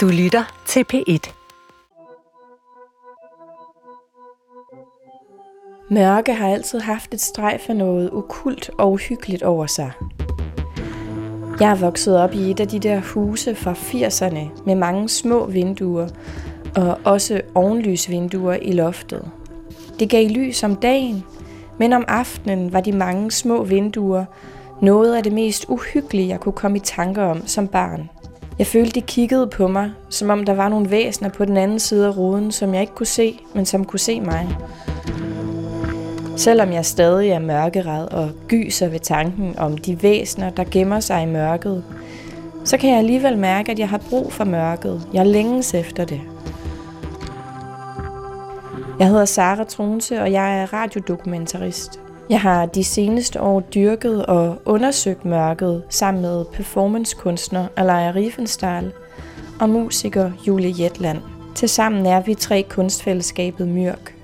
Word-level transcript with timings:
Du 0.00 0.08
lytter 0.08 0.62
til 0.66 0.84
P1. 0.92 1.32
Mørke 5.90 6.34
har 6.34 6.48
altid 6.48 6.80
haft 6.80 7.14
et 7.14 7.20
strejf 7.20 7.68
af 7.68 7.76
noget 7.76 8.10
okult 8.10 8.70
og 8.78 8.92
uhyggeligt 8.92 9.42
over 9.42 9.66
sig. 9.66 9.90
Jeg 11.60 11.70
er 11.70 11.74
vokset 11.74 12.18
op 12.18 12.34
i 12.34 12.50
et 12.50 12.60
af 12.60 12.68
de 12.68 12.78
der 12.78 13.00
huse 13.00 13.54
fra 13.54 13.72
80'erne 13.72 14.62
med 14.66 14.74
mange 14.74 15.08
små 15.08 15.46
vinduer 15.46 16.08
og 16.76 16.98
også 17.04 17.40
ovenlysvinduer 17.54 18.54
i 18.54 18.72
loftet. 18.72 19.30
Det 19.98 20.10
gav 20.10 20.28
lys 20.28 20.62
om 20.62 20.76
dagen, 20.76 21.24
men 21.78 21.92
om 21.92 22.04
aftenen 22.08 22.72
var 22.72 22.80
de 22.80 22.92
mange 22.92 23.30
små 23.30 23.64
vinduer 23.64 24.24
noget 24.82 25.16
af 25.16 25.22
det 25.22 25.32
mest 25.32 25.66
uhyggelige, 25.68 26.28
jeg 26.28 26.40
kunne 26.40 26.52
komme 26.52 26.76
i 26.76 26.80
tanker 26.80 27.22
om 27.22 27.46
som 27.46 27.68
barn. 27.68 28.10
Jeg 28.60 28.66
følte, 28.66 29.00
de 29.00 29.06
kiggede 29.06 29.46
på 29.46 29.68
mig, 29.68 29.92
som 30.08 30.30
om 30.30 30.44
der 30.44 30.54
var 30.54 30.68
nogle 30.68 30.90
væsener 30.90 31.28
på 31.28 31.44
den 31.44 31.56
anden 31.56 31.78
side 31.78 32.06
af 32.06 32.16
ruden, 32.16 32.52
som 32.52 32.74
jeg 32.74 32.80
ikke 32.80 32.94
kunne 32.94 33.06
se, 33.06 33.40
men 33.54 33.66
som 33.66 33.84
kunne 33.84 33.98
se 33.98 34.20
mig. 34.20 34.56
Selvom 36.36 36.72
jeg 36.72 36.84
stadig 36.84 37.30
er 37.30 37.38
mørkeret 37.38 38.08
og 38.08 38.30
gyser 38.48 38.88
ved 38.88 39.00
tanken 39.00 39.58
om 39.58 39.78
de 39.78 40.02
væsener, 40.02 40.50
der 40.50 40.64
gemmer 40.70 41.00
sig 41.00 41.22
i 41.22 41.26
mørket, 41.26 41.84
så 42.64 42.76
kan 42.76 42.90
jeg 42.90 42.98
alligevel 42.98 43.38
mærke, 43.38 43.72
at 43.72 43.78
jeg 43.78 43.88
har 43.88 44.02
brug 44.10 44.32
for 44.32 44.44
mørket. 44.44 45.08
Jeg 45.12 45.26
længes 45.26 45.74
efter 45.74 46.04
det. 46.04 46.20
Jeg 48.98 49.08
hedder 49.08 49.24
Sara 49.24 49.64
Trunse, 49.64 50.22
og 50.22 50.32
jeg 50.32 50.62
er 50.62 50.72
radiodokumentarist. 50.72 52.00
Jeg 52.30 52.40
har 52.40 52.66
de 52.66 52.84
seneste 52.84 53.40
år 53.40 53.60
dyrket 53.60 54.26
og 54.26 54.62
undersøgt 54.64 55.24
mørket 55.24 55.82
sammen 55.88 56.22
med 56.22 56.44
performancekunstner 56.44 57.68
Alaya 57.76 58.10
Riefenstahl 58.10 58.92
og 59.60 59.70
musiker 59.70 60.30
Julie 60.46 60.74
Jetland. 60.78 61.18
Tilsammen 61.54 62.06
er 62.06 62.20
vi 62.20 62.34
tre 62.34 62.66
kunstfællesskabet 62.68 63.68
Myrk. 63.68 64.14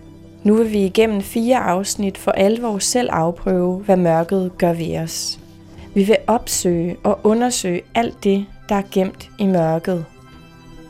Nu 0.42 0.54
vil 0.54 0.72
vi 0.72 0.84
igennem 0.84 1.20
fire 1.20 1.56
afsnit 1.56 2.18
for 2.18 2.30
alvor 2.30 2.78
selv 2.78 3.08
afprøve, 3.12 3.78
hvad 3.78 3.96
mørket 3.96 4.58
gør 4.58 4.72
ved 4.72 4.98
os. 4.98 5.38
Vi 5.94 6.02
vil 6.02 6.16
opsøge 6.26 6.96
og 7.04 7.18
undersøge 7.24 7.82
alt 7.94 8.24
det, 8.24 8.46
der 8.68 8.74
er 8.74 8.82
gemt 8.92 9.30
i 9.38 9.46
mørket. 9.46 10.04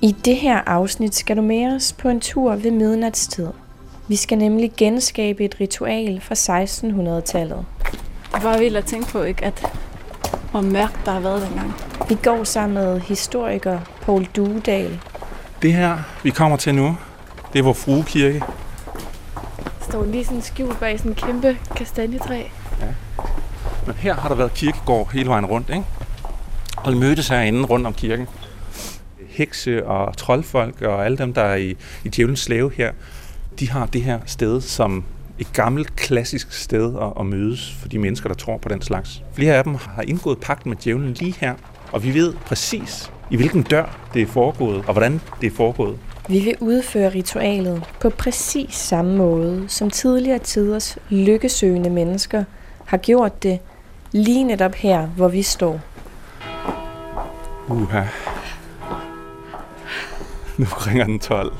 I 0.03 0.17
det 0.25 0.36
her 0.36 0.56
afsnit 0.56 1.14
skal 1.14 1.36
du 1.36 1.42
med 1.42 1.75
os 1.75 1.92
på 1.92 2.08
en 2.08 2.20
tur 2.20 2.56
ved 2.56 2.70
midnatstid– 2.70 3.48
vi 4.08 4.16
skal 4.16 4.38
nemlig 4.38 4.72
genskabe 4.76 5.44
et 5.44 5.56
ritual 5.60 6.20
fra 6.20 6.34
1600-tallet. 6.34 7.64
Det 8.34 8.44
var 8.44 8.58
vildt 8.58 8.76
at 8.76 8.84
tænke 8.84 9.08
på, 9.08 9.22
ikke, 9.22 9.44
at 9.44 9.66
hvor 10.50 10.60
mørkt 10.60 11.00
der 11.04 11.12
har 11.12 11.20
været 11.20 11.42
dengang. 11.48 11.74
Vi 12.08 12.16
går 12.22 12.44
sammen 12.44 12.74
med 12.74 13.00
historiker 13.00 13.80
Paul 14.02 14.24
Duedal. 14.36 15.00
Det 15.62 15.72
her, 15.72 15.98
vi 16.22 16.30
kommer 16.30 16.56
til 16.56 16.74
nu, 16.74 16.96
det 17.52 17.58
er 17.58 17.62
vores 17.62 17.78
fruekirke. 17.78 18.38
Der 19.64 19.84
står 19.88 20.04
lige 20.04 20.24
sådan 20.24 20.42
skjult 20.42 20.80
bag 20.80 20.98
sådan 20.98 21.12
en 21.12 21.16
kæmpe 21.16 21.58
kastanjetræ. 21.77 22.42
Ja. 22.80 22.86
Men 23.86 23.94
her 23.94 24.14
har 24.14 24.28
der 24.28 24.36
været 24.36 24.54
kirkegård 24.54 25.12
hele 25.12 25.28
vejen 25.28 25.46
rundt, 25.46 25.70
ikke? 25.70 25.84
Og 26.77 26.92
vi 26.92 26.98
mødtes 26.98 27.28
herinde 27.28 27.64
rundt 27.64 27.86
om 27.86 27.94
kirken. 27.94 28.27
Hekse 29.28 29.86
og 29.86 30.16
troldfolk 30.16 30.82
og 30.82 31.04
alle 31.04 31.18
dem, 31.18 31.34
der 31.34 31.42
er 31.42 31.56
i, 31.56 31.77
i 32.04 32.08
djævelens 32.08 32.40
slave 32.40 32.72
her, 32.77 32.92
de 33.60 33.70
har 33.70 33.86
det 33.86 34.02
her 34.02 34.20
sted 34.26 34.60
som 34.60 35.04
et 35.38 35.52
gammelt, 35.52 35.96
klassisk 35.96 36.52
sted 36.52 36.94
at, 37.00 37.12
at 37.20 37.26
mødes 37.26 37.72
for 37.80 37.88
de 37.88 37.98
mennesker, 37.98 38.28
der 38.28 38.36
tror 38.36 38.58
på 38.58 38.68
den 38.68 38.82
slags. 38.82 39.22
Flere 39.32 39.54
af 39.54 39.64
dem 39.64 39.74
har 39.74 40.02
indgået 40.02 40.38
pagt 40.40 40.66
med 40.66 40.76
djævlen 40.76 41.12
lige 41.12 41.34
her, 41.40 41.54
og 41.92 42.04
vi 42.04 42.14
ved 42.14 42.34
præcis, 42.46 43.12
i 43.30 43.36
hvilken 43.36 43.62
dør 43.62 43.98
det 44.14 44.22
er 44.22 44.27
foregået, 44.27 44.77
og 44.77 44.92
hvordan 44.92 45.20
det 45.40 45.46
er 45.46 45.56
foregået. 45.56 45.98
Vi 46.28 46.38
vil 46.38 46.56
udføre 46.60 47.08
ritualet 47.08 47.84
på 48.00 48.10
præcis 48.10 48.74
samme 48.74 49.16
måde, 49.16 49.64
som 49.68 49.90
tidligere 49.90 50.38
tiders 50.38 50.98
lykkesøgende 51.11 51.90
mennesker 51.90 52.45
har 52.84 52.96
gjort 52.96 53.42
det 53.42 53.58
lige 54.12 54.45
netop 54.45 54.74
her, 54.74 55.06
hvor 55.06 55.28
vi 55.28 55.42
står. 55.42 55.80
Uha. 57.68 58.02
Nu 60.58 60.64
ringer 60.64 61.05
den 61.05 61.18
12 61.18 61.52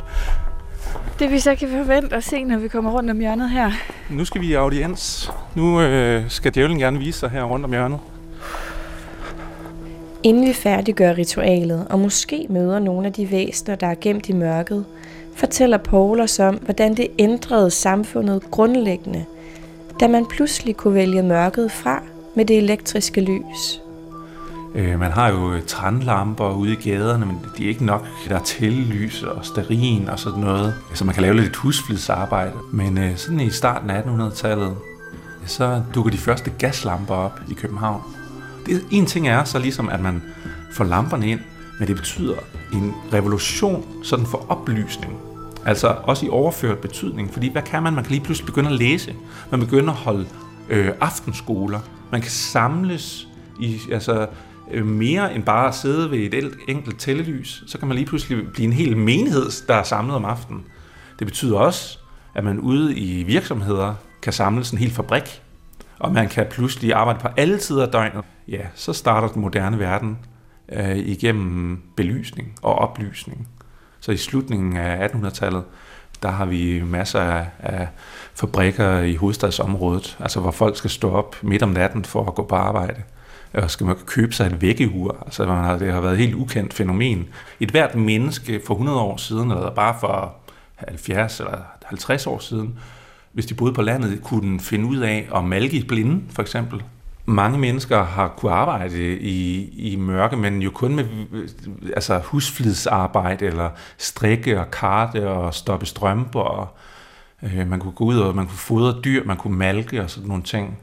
det 1.19 1.31
vi 1.31 1.39
så 1.39 1.55
kan 1.55 1.69
forvente 1.69 2.17
at 2.17 2.25
se, 2.25 2.45
når 2.45 2.59
vi 2.59 2.69
kommer 2.69 2.91
rundt 2.91 3.11
om 3.11 3.19
hjørnet 3.19 3.51
her. 3.51 3.71
Nu 4.11 4.25
skal 4.25 4.41
vi 4.41 4.47
i 4.47 4.53
audiens. 4.53 5.33
Nu 5.55 5.81
øh, 5.81 6.25
skal 6.29 6.55
djævlen 6.55 6.79
gerne 6.79 6.99
vise 6.99 7.19
sig 7.19 7.31
her 7.31 7.45
rundt 7.45 7.65
om 7.65 7.71
hjørnet. 7.71 7.99
Inden 10.23 10.47
vi 10.47 10.53
færdiggør 10.53 11.19
ritualet, 11.19 11.87
og 11.91 11.99
måske 12.01 12.47
møder 12.49 12.79
nogle 12.79 13.07
af 13.07 13.13
de 13.13 13.31
væsener, 13.31 13.77
der 13.77 13.87
er 13.87 13.95
gemt 14.01 14.29
i 14.29 14.33
mørket, 14.33 14.85
fortæller 15.35 15.79
Paul 15.79 16.21
os 16.21 16.39
om, 16.39 16.55
hvordan 16.55 16.95
det 16.95 17.09
ændrede 17.19 17.71
samfundet 17.71 18.51
grundlæggende, 18.51 19.25
da 20.01 20.09
man 20.09 20.27
pludselig 20.27 20.77
kunne 20.77 20.95
vælge 20.95 21.23
mørket 21.23 21.73
fra 21.73 22.03
med 22.35 22.45
det 22.45 22.59
elektriske 22.59 23.21
lys. 23.21 23.86
Øh, 24.77 25.01
man 25.01 25.13
har 25.13 25.29
jo 25.29 25.53
øh, 25.53 25.63
trænlamper 25.67 26.51
ude 26.51 26.73
i 26.73 26.91
gaderne, 26.91 27.27
men 27.27 27.41
de 27.59 27.65
er 27.65 27.69
ikke 27.69 27.85
nok. 27.85 28.07
Der 28.29 28.35
er 28.35 28.43
tællys 28.43 29.23
og 29.23 29.45
sterin 29.45 30.09
og 30.09 30.19
sådan 30.19 30.41
noget, 30.41 30.75
så 30.95 31.05
man 31.05 31.15
kan 31.15 31.23
lave 31.23 31.37
lidt 31.37 31.57
husflidsarbejde. 31.57 32.53
Men 32.73 32.99
øh, 32.99 33.17
sådan 33.17 33.41
i 33.41 33.51
starten 33.51 33.91
af 33.91 34.03
1800-tallet, 34.03 34.77
så 35.47 35.83
dukker 35.95 36.11
de 36.11 36.19
første 36.19 36.51
gaslamper 36.51 37.15
op 37.15 37.41
i 37.51 37.55
København. 37.55 38.03
Det, 38.67 38.85
en 38.91 39.07
ting 39.07 39.29
er 39.29 39.45
så 39.45 39.59
ligesom, 39.59 39.89
at 39.89 40.01
man 40.01 40.23
får 40.73 40.85
lamperne 40.85 41.29
ind, 41.29 41.41
men 41.79 41.89
det 41.89 41.97
betyder 41.97 42.35
en 42.73 42.95
revolution 43.13 43.85
sådan 44.03 44.27
for 44.27 44.47
oplysning. 44.49 45.13
Altså 45.67 45.97
også 46.03 46.27
i 46.27 46.29
overført 46.29 46.79
betydning, 46.79 47.33
fordi 47.33 47.53
hvad 47.53 47.63
kan 47.63 47.83
man? 47.83 47.95
Man 47.95 48.05
kan 48.05 48.13
lige 48.13 48.25
pludselig 48.25 48.47
begynde 48.47 48.71
at 48.71 48.77
læse. 48.77 49.15
Man 49.51 49.61
begynder 49.61 49.93
at 49.93 49.99
holde 49.99 50.27
øh, 50.69 50.91
aftenskoler. 51.01 51.81
Man 52.13 52.21
kan 52.21 52.31
samles 52.31 53.29
i, 53.61 53.81
altså, 53.93 54.27
Øh, 54.71 54.87
mere 54.87 55.35
end 55.35 55.43
bare 55.43 55.69
at 55.69 55.75
sidde 55.75 56.11
ved 56.11 56.19
et 56.19 56.57
enkelt 56.69 56.99
tællelys, 56.99 57.65
så 57.67 57.79
kan 57.79 57.89
man 57.89 57.97
lige 57.97 58.07
pludselig 58.07 58.53
blive 58.53 58.67
en 58.67 58.73
hel 58.73 58.97
menighed, 58.97 59.67
der 59.69 59.75
er 59.75 59.83
samlet 59.83 60.17
om 60.17 60.25
aftenen. 60.25 60.65
Det 61.19 61.27
betyder 61.27 61.59
også, 61.59 61.99
at 62.35 62.45
man 62.45 62.61
ude 62.61 62.97
i 62.97 63.23
virksomheder 63.23 63.95
kan 64.23 64.33
samle 64.33 64.65
en 64.73 64.79
hel 64.79 64.91
fabrik, 64.91 65.43
og 65.99 66.13
man 66.13 66.29
kan 66.29 66.47
pludselig 66.51 66.95
arbejde 66.95 67.19
på 67.19 67.29
alle 67.37 67.59
tider 67.59 67.87
af 67.87 67.93
døgnet. 67.93 68.25
Ja, 68.49 68.61
så 68.75 68.93
starter 68.93 69.29
den 69.29 69.43
moderne 69.43 69.79
verden 69.79 70.19
øh, 70.73 70.97
igennem 70.97 71.83
belysning 71.97 72.53
og 72.63 72.75
oplysning. 72.75 73.49
Så 74.01 74.13
i 74.13 74.17
slutningen 74.17 74.77
af 74.77 75.09
1800-tallet, 75.09 75.65
der 76.23 76.31
har 76.31 76.45
vi 76.45 76.83
masser 76.85 77.21
af, 77.21 77.47
af 77.59 77.89
fabrikker 78.35 78.99
i 78.99 79.15
hovedstadsområdet, 79.15 80.17
altså 80.21 80.41
hvor 80.41 80.51
folk 80.51 80.77
skal 80.77 80.91
stå 80.91 81.11
op 81.11 81.37
midt 81.43 81.63
om 81.63 81.69
natten 81.69 82.05
for 82.05 82.27
at 82.27 82.35
gå 82.35 82.45
på 82.45 82.55
arbejde 82.55 83.03
og 83.53 83.71
skal 83.71 83.87
man 83.87 83.97
købe 84.07 84.33
sig 84.33 84.47
et 84.47 84.63
vækkeur. 84.63 85.23
Altså, 85.25 85.47
man 85.47 85.65
har, 85.65 85.79
det 85.79 85.93
har 85.93 86.01
været 86.01 86.13
et 86.13 86.19
helt 86.19 86.35
ukendt 86.35 86.75
fænomen. 86.75 87.29
Et 87.61 87.71
hvert 87.71 87.95
menneske 87.95 88.61
for 88.67 88.75
100 88.75 89.01
år 89.01 89.17
siden, 89.17 89.51
eller 89.51 89.71
bare 89.71 89.97
for 90.01 90.35
70 90.77 91.41
eller 91.41 91.59
50 91.85 92.27
år 92.27 92.39
siden, 92.39 92.79
hvis 93.33 93.47
de 93.47 93.55
boede 93.55 93.75
på 93.75 93.83
landet, 93.83 94.23
kunne 94.23 94.61
finde 94.61 94.87
ud 94.87 94.97
af 94.97 95.29
at 95.35 95.45
malke 95.45 95.85
blinde, 95.89 96.23
for 96.31 96.43
eksempel. 96.43 96.83
Mange 97.27 97.59
mennesker 97.59 98.05
har 98.05 98.29
kunne 98.29 98.53
arbejde 98.53 99.19
i, 99.19 99.69
i 99.93 99.97
mørke, 99.97 100.37
men 100.37 100.63
jo 100.63 100.71
kun 100.71 100.95
med 100.95 101.05
altså 101.95 102.19
husflidsarbejde, 102.25 103.47
eller 103.47 103.71
strikke 103.99 104.61
og 104.61 104.71
karte 104.71 105.29
og 105.29 105.55
stoppe 105.55 105.87
strømper. 105.87 106.41
Og, 106.41 106.69
øh, 107.43 107.69
man 107.69 107.81
kunne 107.81 107.93
gå 107.93 108.05
ud 108.05 108.19
og 108.19 108.37
man 108.37 108.47
kunne 108.47 108.59
fodre 108.59 109.01
dyr, 109.05 109.25
man 109.25 109.37
kunne 109.37 109.57
malke 109.57 110.03
og 110.03 110.11
sådan 110.11 110.29
nogle 110.29 110.43
ting. 110.43 110.79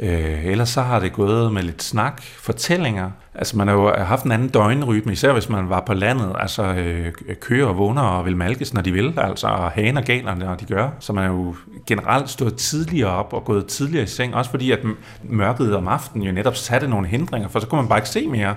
Øh, 0.00 0.46
ellers 0.46 0.68
så 0.68 0.82
har 0.82 1.00
det 1.00 1.12
gået 1.12 1.52
med 1.52 1.62
lidt 1.62 1.82
snak, 1.82 2.22
fortællinger. 2.22 3.10
Altså 3.34 3.56
man 3.56 3.68
har 3.68 3.74
jo 3.74 3.94
haft 3.98 4.24
en 4.24 4.32
anden 4.32 4.48
døgnrytme, 4.48 5.12
især 5.12 5.32
hvis 5.32 5.48
man 5.48 5.68
var 5.68 5.80
på 5.86 5.94
landet. 5.94 6.32
Altså 6.40 6.62
øh, 6.62 7.12
køer 7.40 7.66
og 7.66 7.78
vågner 7.78 8.02
og 8.02 8.24
vil 8.24 8.36
malkes, 8.36 8.74
når 8.74 8.82
de 8.82 8.92
vil. 8.92 9.14
Altså 9.16 9.46
og 9.46 9.70
haner 9.70 10.00
galer, 10.00 10.34
når 10.34 10.54
de 10.54 10.64
gør. 10.64 10.88
Så 11.00 11.12
man 11.12 11.24
har 11.24 11.30
jo 11.30 11.54
generelt 11.86 12.30
stået 12.30 12.56
tidligere 12.56 13.10
op 13.10 13.32
og 13.32 13.44
gået 13.44 13.66
tidligere 13.66 14.04
i 14.04 14.06
seng. 14.06 14.34
Også 14.34 14.50
fordi 14.50 14.70
at 14.70 14.78
mørket 15.22 15.76
om 15.76 15.88
aftenen 15.88 16.26
jo 16.26 16.32
netop 16.32 16.56
satte 16.56 16.88
nogle 16.88 17.06
hindringer, 17.06 17.48
for 17.48 17.60
så 17.60 17.66
kunne 17.66 17.80
man 17.80 17.88
bare 17.88 17.98
ikke 17.98 18.08
se 18.08 18.26
mere. 18.26 18.54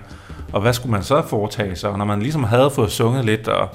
Og 0.53 0.61
hvad 0.61 0.73
skulle 0.73 0.91
man 0.91 1.03
så 1.03 1.21
foretage 1.27 1.75
sig? 1.75 1.89
Og 1.89 1.97
når 1.97 2.05
man 2.05 2.21
ligesom 2.21 2.44
havde 2.44 2.71
fået 2.75 2.91
sunget 2.91 3.25
lidt 3.25 3.47
og 3.47 3.69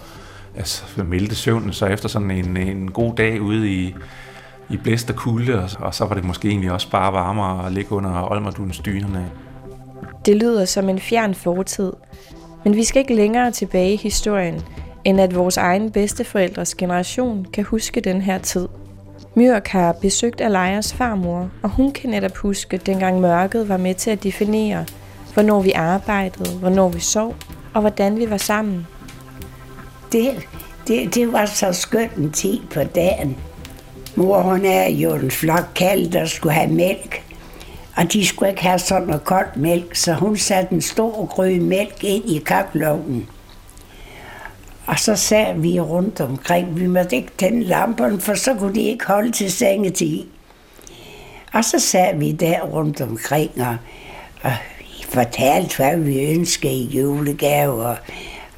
altså, 0.56 0.84
meldte 1.04 1.34
søvnen 1.34 1.72
så 1.72 1.86
efter 1.86 2.08
sådan 2.08 2.30
en, 2.30 2.56
en 2.56 2.90
god 2.90 3.14
dag 3.14 3.42
ude 3.42 3.72
i, 3.72 3.94
i 4.70 4.76
blæst 4.76 5.10
og 5.10 5.16
kulde, 5.16 5.62
og, 5.62 5.70
og 5.78 5.94
så 5.94 6.04
var 6.04 6.14
det 6.14 6.24
måske 6.24 6.48
egentlig 6.48 6.72
også 6.72 6.90
bare 6.90 7.12
varmere 7.12 7.66
at 7.66 7.72
ligge 7.72 7.92
under 7.92 8.30
Olmerduns 8.30 8.78
dynerne. 8.78 9.30
Det 10.26 10.36
lyder 10.36 10.64
som 10.64 10.88
en 10.88 11.00
fjern 11.00 11.34
fortid, 11.34 11.92
men 12.64 12.76
vi 12.76 12.84
skal 12.84 13.00
ikke 13.00 13.14
længere 13.14 13.50
tilbage 13.50 13.92
i 13.92 13.96
historien, 13.96 14.62
end 15.04 15.20
at 15.20 15.34
vores 15.34 15.56
egen 15.56 15.90
bedsteforældres 15.90 16.74
generation 16.74 17.46
kan 17.52 17.64
huske 17.64 18.00
den 18.00 18.20
her 18.20 18.38
tid. 18.38 18.68
Myrk 19.34 19.68
har 19.68 19.92
besøgt 19.92 20.40
Alejers 20.40 20.94
farmor, 20.94 21.50
og 21.62 21.70
hun 21.70 21.92
kan 21.92 22.10
netop 22.10 22.36
huske, 22.36 22.76
dengang 22.76 23.20
mørket 23.20 23.68
var 23.68 23.76
med 23.76 23.94
til 23.94 24.10
at 24.10 24.22
definere, 24.22 24.84
hvornår 25.34 25.62
vi 25.62 25.72
arbejdede, 25.72 26.58
hvornår 26.58 26.88
vi 26.88 27.00
sov, 27.00 27.34
og 27.74 27.80
hvordan 27.80 28.16
vi 28.16 28.30
var 28.30 28.36
sammen. 28.36 28.86
det, 30.12 30.48
det, 30.88 31.14
det 31.14 31.32
var 31.32 31.46
så 31.46 31.72
skønt 31.72 32.14
en 32.14 32.32
tid 32.32 32.58
på 32.74 32.80
dagen. 32.94 33.36
Mor, 34.16 34.42
hun 34.42 34.64
er 34.64 34.88
jo 34.88 35.14
en 35.14 35.30
flok 35.30 35.64
kald, 35.74 36.10
der 36.10 36.26
skulle 36.26 36.54
have 36.54 36.72
mælk. 36.72 37.22
Og 37.96 38.12
de 38.12 38.26
skulle 38.26 38.50
ikke 38.50 38.62
have 38.62 38.78
sådan 38.78 39.06
noget 39.06 39.24
koldt 39.24 39.56
mælk, 39.56 39.96
så 39.96 40.14
hun 40.14 40.36
satte 40.36 40.74
en 40.74 40.82
stor 40.82 41.26
gryde 41.26 41.60
mælk 41.60 42.04
ind 42.04 42.30
i 42.30 42.38
kaploven. 42.38 43.28
Og 44.86 44.98
så 44.98 45.16
sad 45.16 45.58
vi 45.60 45.80
rundt 45.80 46.20
omkring. 46.20 46.80
Vi 46.80 46.86
måtte 46.86 47.16
ikke 47.16 47.30
tænde 47.38 47.64
lamperne, 47.64 48.20
for 48.20 48.34
så 48.34 48.54
kunne 48.54 48.74
de 48.74 48.80
ikke 48.80 49.06
holde 49.06 49.32
til 49.32 49.52
sengetid. 49.52 50.24
Og 51.52 51.64
så 51.64 51.78
sad 51.78 52.16
vi 52.18 52.32
der 52.32 52.60
rundt 52.62 53.00
omkring 53.00 53.50
og, 53.56 53.76
og 54.42 54.52
fortalte, 55.08 55.76
hvad 55.76 55.96
vi 55.96 56.20
ønskede 56.20 56.72
i 56.72 56.98
julegaver. 56.98 57.94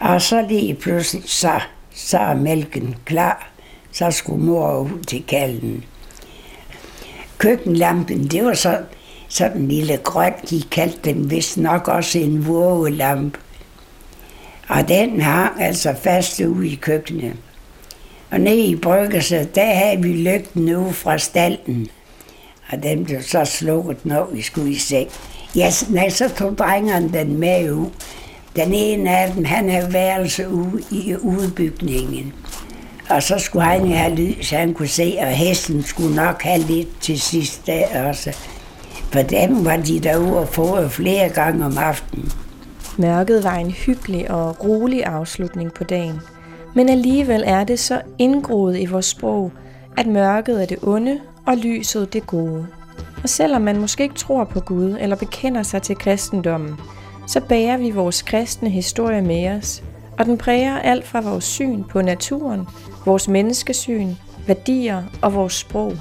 Og 0.00 0.22
så 0.22 0.42
lige 0.48 0.74
pludselig, 0.74 1.22
så, 1.26 1.60
så 1.94 2.18
er 2.18 2.34
mælken 2.34 2.96
klar. 3.04 3.50
Så 3.92 4.10
skulle 4.10 4.44
mor 4.44 4.78
ud 4.78 5.04
til 5.04 5.24
kalden. 5.28 5.84
Køkkenlampen, 7.38 8.26
det 8.26 8.44
var 8.44 8.54
så, 8.54 8.78
sådan 9.28 9.60
en 9.60 9.68
lille 9.68 9.96
grøn, 9.96 10.32
de 10.50 10.62
kaldte 10.70 10.98
den 11.04 11.30
vist 11.30 11.56
nok 11.56 11.88
også 11.88 12.18
en 12.18 12.46
vågelamp. 12.46 13.38
Og 14.68 14.88
den 14.88 15.20
hang 15.20 15.62
altså 15.62 15.94
fast 16.02 16.40
ude 16.40 16.68
i 16.68 16.74
køkkenet. 16.74 17.36
Og 18.30 18.40
nede 18.40 18.64
i 18.64 18.76
bryggerset, 18.76 19.54
der 19.54 19.74
havde 19.74 20.02
vi 20.02 20.12
lygten 20.12 20.76
ude 20.76 20.92
fra 20.92 21.18
stallen. 21.18 21.88
Og 22.72 22.82
den 22.82 23.04
blev 23.04 23.22
så 23.22 23.44
slukket, 23.44 24.06
når 24.06 24.28
vi 24.32 24.42
skulle 24.42 24.70
i 24.70 24.78
seng. 24.78 25.08
Ja, 25.56 25.70
nej, 25.88 26.08
så 26.08 26.28
tog 26.28 26.58
drengerne 26.58 27.12
den 27.12 27.36
med 27.36 27.72
ud. 27.72 27.90
Den 28.56 28.74
ene 28.74 29.18
af 29.18 29.32
dem, 29.32 29.44
han 29.44 29.70
havde 29.70 29.92
værelse 29.92 30.48
ude 30.48 30.82
i 30.90 31.16
udbygningen. 31.16 32.32
Og 33.10 33.22
så 33.22 33.38
skulle 33.38 33.64
han 33.64 33.90
have 33.90 34.14
lyd, 34.14 34.42
så 34.42 34.56
han 34.56 34.74
kunne 34.74 34.88
se, 34.88 35.16
og 35.20 35.26
hesten 35.26 35.82
skulle 35.82 36.16
nok 36.16 36.42
have 36.42 36.60
lidt 36.60 37.00
til 37.00 37.20
sidst 37.20 37.66
der 37.66 38.08
også. 38.08 38.36
For 39.12 39.22
dem 39.22 39.64
var 39.64 39.76
de 39.76 40.00
derude 40.00 40.38
og 40.38 40.48
få 40.48 40.88
flere 40.88 41.28
gange 41.28 41.64
om 41.64 41.78
aftenen. 41.78 42.32
Mørket 42.96 43.44
var 43.44 43.54
en 43.54 43.70
hyggelig 43.70 44.30
og 44.30 44.64
rolig 44.64 45.04
afslutning 45.04 45.72
på 45.72 45.84
dagen. 45.84 46.20
Men 46.74 46.88
alligevel 46.88 47.42
er 47.46 47.64
det 47.64 47.78
så 47.78 48.00
indgroet 48.18 48.80
i 48.80 48.86
vores 48.86 49.06
sprog, 49.06 49.52
at 49.96 50.06
mørket 50.06 50.62
er 50.62 50.66
det 50.66 50.78
onde 50.82 51.20
og 51.46 51.56
lyset 51.56 52.12
det 52.12 52.26
gode. 52.26 52.66
Og 53.22 53.28
selvom 53.28 53.62
man 53.62 53.80
måske 53.80 54.02
ikke 54.02 54.14
tror 54.14 54.44
på 54.44 54.60
Gud 54.60 54.96
eller 55.00 55.16
bekender 55.16 55.62
sig 55.62 55.82
til 55.82 55.96
kristendommen, 55.96 56.74
så 57.26 57.40
bærer 57.40 57.76
vi 57.76 57.90
vores 57.90 58.22
kristne 58.22 58.70
historie 58.70 59.22
med 59.22 59.48
os, 59.48 59.82
og 60.18 60.24
den 60.24 60.38
præger 60.38 60.78
alt 60.78 61.06
fra 61.06 61.20
vores 61.20 61.44
syn 61.44 61.84
på 61.84 62.02
naturen, 62.02 62.66
vores 63.04 63.28
menneskesyn, 63.28 64.14
værdier 64.46 65.02
og 65.22 65.34
vores 65.34 65.52
sprog. 65.52 65.96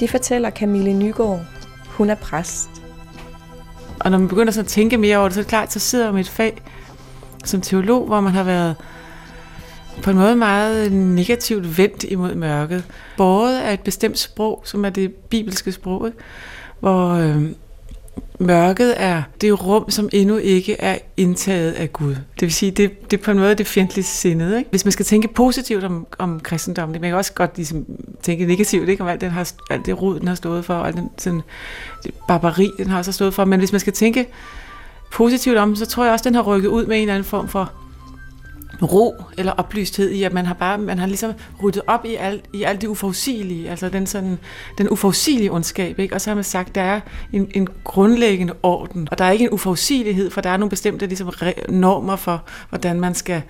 Det 0.00 0.10
fortæller 0.10 0.50
Camille 0.50 0.92
Nygaard. 0.92 1.40
Hun 1.86 2.10
er 2.10 2.14
præst. 2.14 2.68
Og 4.00 4.10
når 4.10 4.18
man 4.18 4.28
begynder 4.28 4.52
så 4.52 4.60
at 4.60 4.66
tænke 4.66 4.98
mere 4.98 5.18
over 5.18 5.28
det, 5.28 5.34
så 5.34 5.40
er 5.40 5.42
det 5.42 5.48
klart, 5.48 5.72
så 5.72 5.78
sidder 5.78 6.12
man 6.12 6.18
i 6.18 6.20
et 6.20 6.28
fag 6.28 6.62
som 7.44 7.60
teolog, 7.60 8.06
hvor 8.06 8.20
man 8.20 8.32
har 8.32 8.42
været 8.42 8.76
på 10.02 10.10
en 10.10 10.16
måde 10.16 10.36
meget 10.36 10.92
negativt 10.92 11.78
vendt 11.78 12.04
imod 12.04 12.34
mørket. 12.34 12.84
Både 13.16 13.62
af 13.62 13.72
et 13.72 13.80
bestemt 13.80 14.18
sprog, 14.18 14.62
som 14.64 14.84
er 14.84 14.90
det 14.90 15.14
bibelske 15.14 15.72
sprog, 15.72 16.10
hvor 16.80 17.08
øh, 17.08 17.42
mørket 18.38 18.94
er 18.96 19.22
det 19.40 19.66
rum, 19.66 19.90
som 19.90 20.08
endnu 20.12 20.36
ikke 20.36 20.76
er 20.80 20.98
indtaget 21.16 21.72
af 21.72 21.92
Gud. 21.92 22.14
Det 22.14 22.40
vil 22.40 22.52
sige, 22.52 22.70
det, 22.70 23.10
det 23.10 23.18
er 23.20 23.22
på 23.22 23.30
en 23.30 23.38
måde 23.38 23.54
det 23.54 23.66
fjendtlige 23.66 24.04
sindet. 24.04 24.58
Ikke? 24.58 24.70
Hvis 24.70 24.84
man 24.84 24.92
skal 24.92 25.06
tænke 25.06 25.28
positivt 25.28 25.84
om, 25.84 26.06
om 26.18 26.40
kristendommen, 26.40 27.00
man 27.00 27.10
kan 27.10 27.16
også 27.16 27.32
godt 27.32 27.56
ligesom, 27.56 27.84
tænke 28.22 28.46
negativt 28.46 28.88
ikke? 28.88 29.02
om 29.02 29.08
alt, 29.08 29.20
den 29.20 29.30
har, 29.30 29.52
alt 29.70 29.86
det 29.86 30.02
rod, 30.02 30.20
den 30.20 30.28
har 30.28 30.34
stået 30.34 30.64
for, 30.64 30.74
og 30.74 30.86
alt 30.86 30.96
den 30.96 31.10
sådan, 31.18 31.42
det 32.04 32.14
barbari, 32.28 32.70
den 32.78 32.86
har 32.86 33.02
så 33.02 33.12
stået 33.12 33.34
for. 33.34 33.44
Men 33.44 33.58
hvis 33.58 33.72
man 33.72 33.80
skal 33.80 33.92
tænke 33.92 34.26
positivt 35.12 35.56
om, 35.56 35.76
så 35.76 35.86
tror 35.86 36.04
jeg 36.04 36.12
også, 36.12 36.24
den 36.24 36.34
har 36.34 36.42
rykket 36.42 36.68
ud 36.68 36.86
med 36.86 36.96
en 36.96 37.02
eller 37.02 37.14
anden 37.14 37.28
form 37.28 37.48
for 37.48 37.72
ro 38.82 39.14
eller 39.38 39.52
oplysthed 39.52 40.10
i, 40.10 40.22
at 40.22 40.32
man 40.32 40.46
har 40.46 40.54
bare 40.54 40.78
man 40.78 40.98
har 40.98 41.06
ligesom 41.06 41.32
ryddet 41.62 41.82
op 41.86 42.04
i 42.04 42.14
alt, 42.14 42.44
i 42.52 42.62
alt 42.62 42.80
det 42.80 42.88
uforudsigelige, 42.88 43.70
altså 43.70 43.88
den, 43.88 44.06
sådan, 44.06 44.38
den 44.78 44.88
uforudsigelige 44.88 45.52
ondskab, 45.52 45.98
ikke? 45.98 46.14
og 46.14 46.20
så 46.20 46.30
har 46.30 46.34
man 46.34 46.44
sagt, 46.44 46.74
der 46.74 46.82
er 46.82 47.00
en, 47.32 47.50
en 47.54 47.68
grundlæggende 47.84 48.54
orden, 48.62 49.08
og 49.10 49.18
der 49.18 49.24
er 49.24 49.30
ikke 49.30 49.44
en 49.44 49.50
uforudsigelighed, 49.50 50.30
for 50.30 50.40
der 50.40 50.50
er 50.50 50.56
nogle 50.56 50.70
bestemte 50.70 51.06
ligesom, 51.06 51.32
normer 51.68 52.16
for, 52.16 52.42
hvordan 52.68 53.00
man 53.00 53.14
skal 53.14 53.42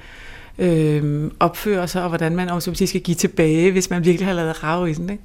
øh, 0.58 1.30
opføre 1.40 1.88
sig, 1.88 2.02
og 2.02 2.08
hvordan 2.08 2.36
man 2.36 2.50
også 2.50 2.86
skal 2.86 3.00
give 3.00 3.14
tilbage, 3.14 3.72
hvis 3.72 3.90
man 3.90 4.04
virkelig 4.04 4.26
har 4.26 4.34
lavet 4.34 4.64
rave 4.64 4.90
i 4.90 4.94
den. 4.94 5.10
Ikke? 5.10 5.22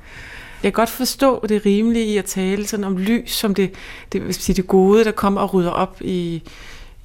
Jeg 0.64 0.74
kan 0.74 0.82
godt 0.82 0.90
forstå 0.90 1.46
det 1.50 1.66
rimelige 1.66 2.06
i 2.06 2.18
at 2.18 2.26
tale 2.26 2.68
sådan 2.68 2.84
om 2.84 2.98
lys, 2.98 3.32
som 3.32 3.56
det, 3.56 3.72
det, 4.14 4.36
sige, 4.36 4.56
det 4.56 4.68
gode, 4.68 5.04
der 5.04 5.12
kommer 5.12 5.42
og 5.42 5.54
rydder 5.54 5.72
op 5.72 5.98
i, 6.02 6.44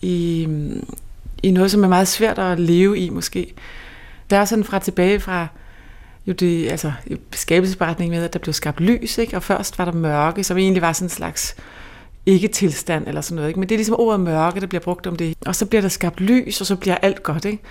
i, 0.02 0.48
i 1.42 1.50
noget, 1.50 1.70
som 1.70 1.84
er 1.84 1.88
meget 1.88 2.08
svært 2.08 2.38
at 2.38 2.60
leve 2.60 2.98
i 2.98 3.10
måske. 3.10 3.54
Der 4.30 4.36
er 4.36 4.44
sådan 4.44 4.64
fra 4.64 4.78
tilbage 4.78 5.20
fra 5.20 5.46
jo 6.26 6.32
det, 6.32 6.70
altså, 6.70 6.92
skabelsesberetning 7.32 8.10
med, 8.10 8.24
at 8.24 8.32
der 8.32 8.38
blev 8.38 8.52
skabt 8.52 8.80
lys, 8.80 9.18
ikke? 9.18 9.36
og 9.36 9.42
først 9.42 9.78
var 9.78 9.84
der 9.84 9.92
mørke, 9.92 10.44
som 10.44 10.58
egentlig 10.58 10.82
var 10.82 10.92
sådan 10.92 11.06
en 11.06 11.10
slags 11.10 11.56
ikke-tilstand 12.26 13.06
eller 13.06 13.20
sådan 13.20 13.36
noget. 13.36 13.48
Ikke? 13.48 13.60
Men 13.60 13.68
det 13.68 13.74
er 13.74 13.78
ligesom 13.78 13.96
ordet 13.98 14.20
mørke, 14.20 14.60
der 14.60 14.66
bliver 14.66 14.82
brugt 14.82 15.06
om 15.06 15.16
det. 15.16 15.36
Og 15.46 15.56
så 15.56 15.66
bliver 15.66 15.82
der 15.82 15.88
skabt 15.88 16.20
lys, 16.20 16.60
og 16.60 16.66
så 16.66 16.76
bliver 16.76 16.96
alt 16.96 17.22
godt. 17.22 17.44
Ikke? 17.44 17.62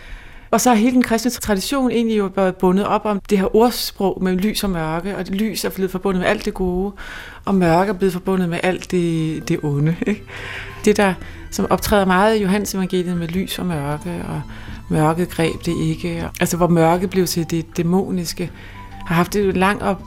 Og 0.51 0.62
så 0.62 0.69
har 0.69 0.75
hele 0.75 0.94
den 0.94 1.03
kristne 1.03 1.31
tradition 1.31 1.91
egentlig 1.91 2.18
jo 2.18 2.31
været 2.35 2.56
bundet 2.56 2.85
op 2.85 3.06
om 3.06 3.19
det 3.29 3.38
her 3.38 3.56
ordsprog 3.56 4.23
med 4.23 4.35
lys 4.35 4.63
og 4.63 4.69
mørke, 4.69 5.18
og 5.18 5.25
lys 5.25 5.65
er 5.65 5.69
blevet 5.69 5.91
forbundet 5.91 6.21
med 6.21 6.29
alt 6.29 6.45
det 6.45 6.53
gode, 6.53 6.91
og 7.45 7.56
mørke 7.56 7.89
er 7.89 7.94
blevet 7.94 8.13
forbundet 8.13 8.50
med 8.50 8.59
alt 8.63 8.91
det, 8.91 9.47
det 9.47 9.59
onde. 9.63 9.95
Ikke? 10.07 10.23
Det 10.85 10.97
der, 10.97 11.13
som 11.51 11.68
optræder 11.69 12.06
meget 12.06 12.38
i 12.38 12.42
Johannes 12.42 12.75
evangeliet 12.75 13.18
med 13.18 13.27
lys 13.27 13.59
og 13.59 13.65
mørke, 13.65 14.24
og 14.27 14.42
mørket 14.89 15.30
greb 15.30 15.65
det 15.65 15.77
ikke, 15.77 16.30
altså 16.39 16.57
hvor 16.57 16.68
mørke 16.68 17.07
blev 17.07 17.25
til 17.25 17.50
det 17.50 17.77
dæmoniske, 17.77 18.51
har 19.06 19.15
haft 19.15 19.36
et 19.36 19.57
langt 19.57 19.83
og 19.83 19.98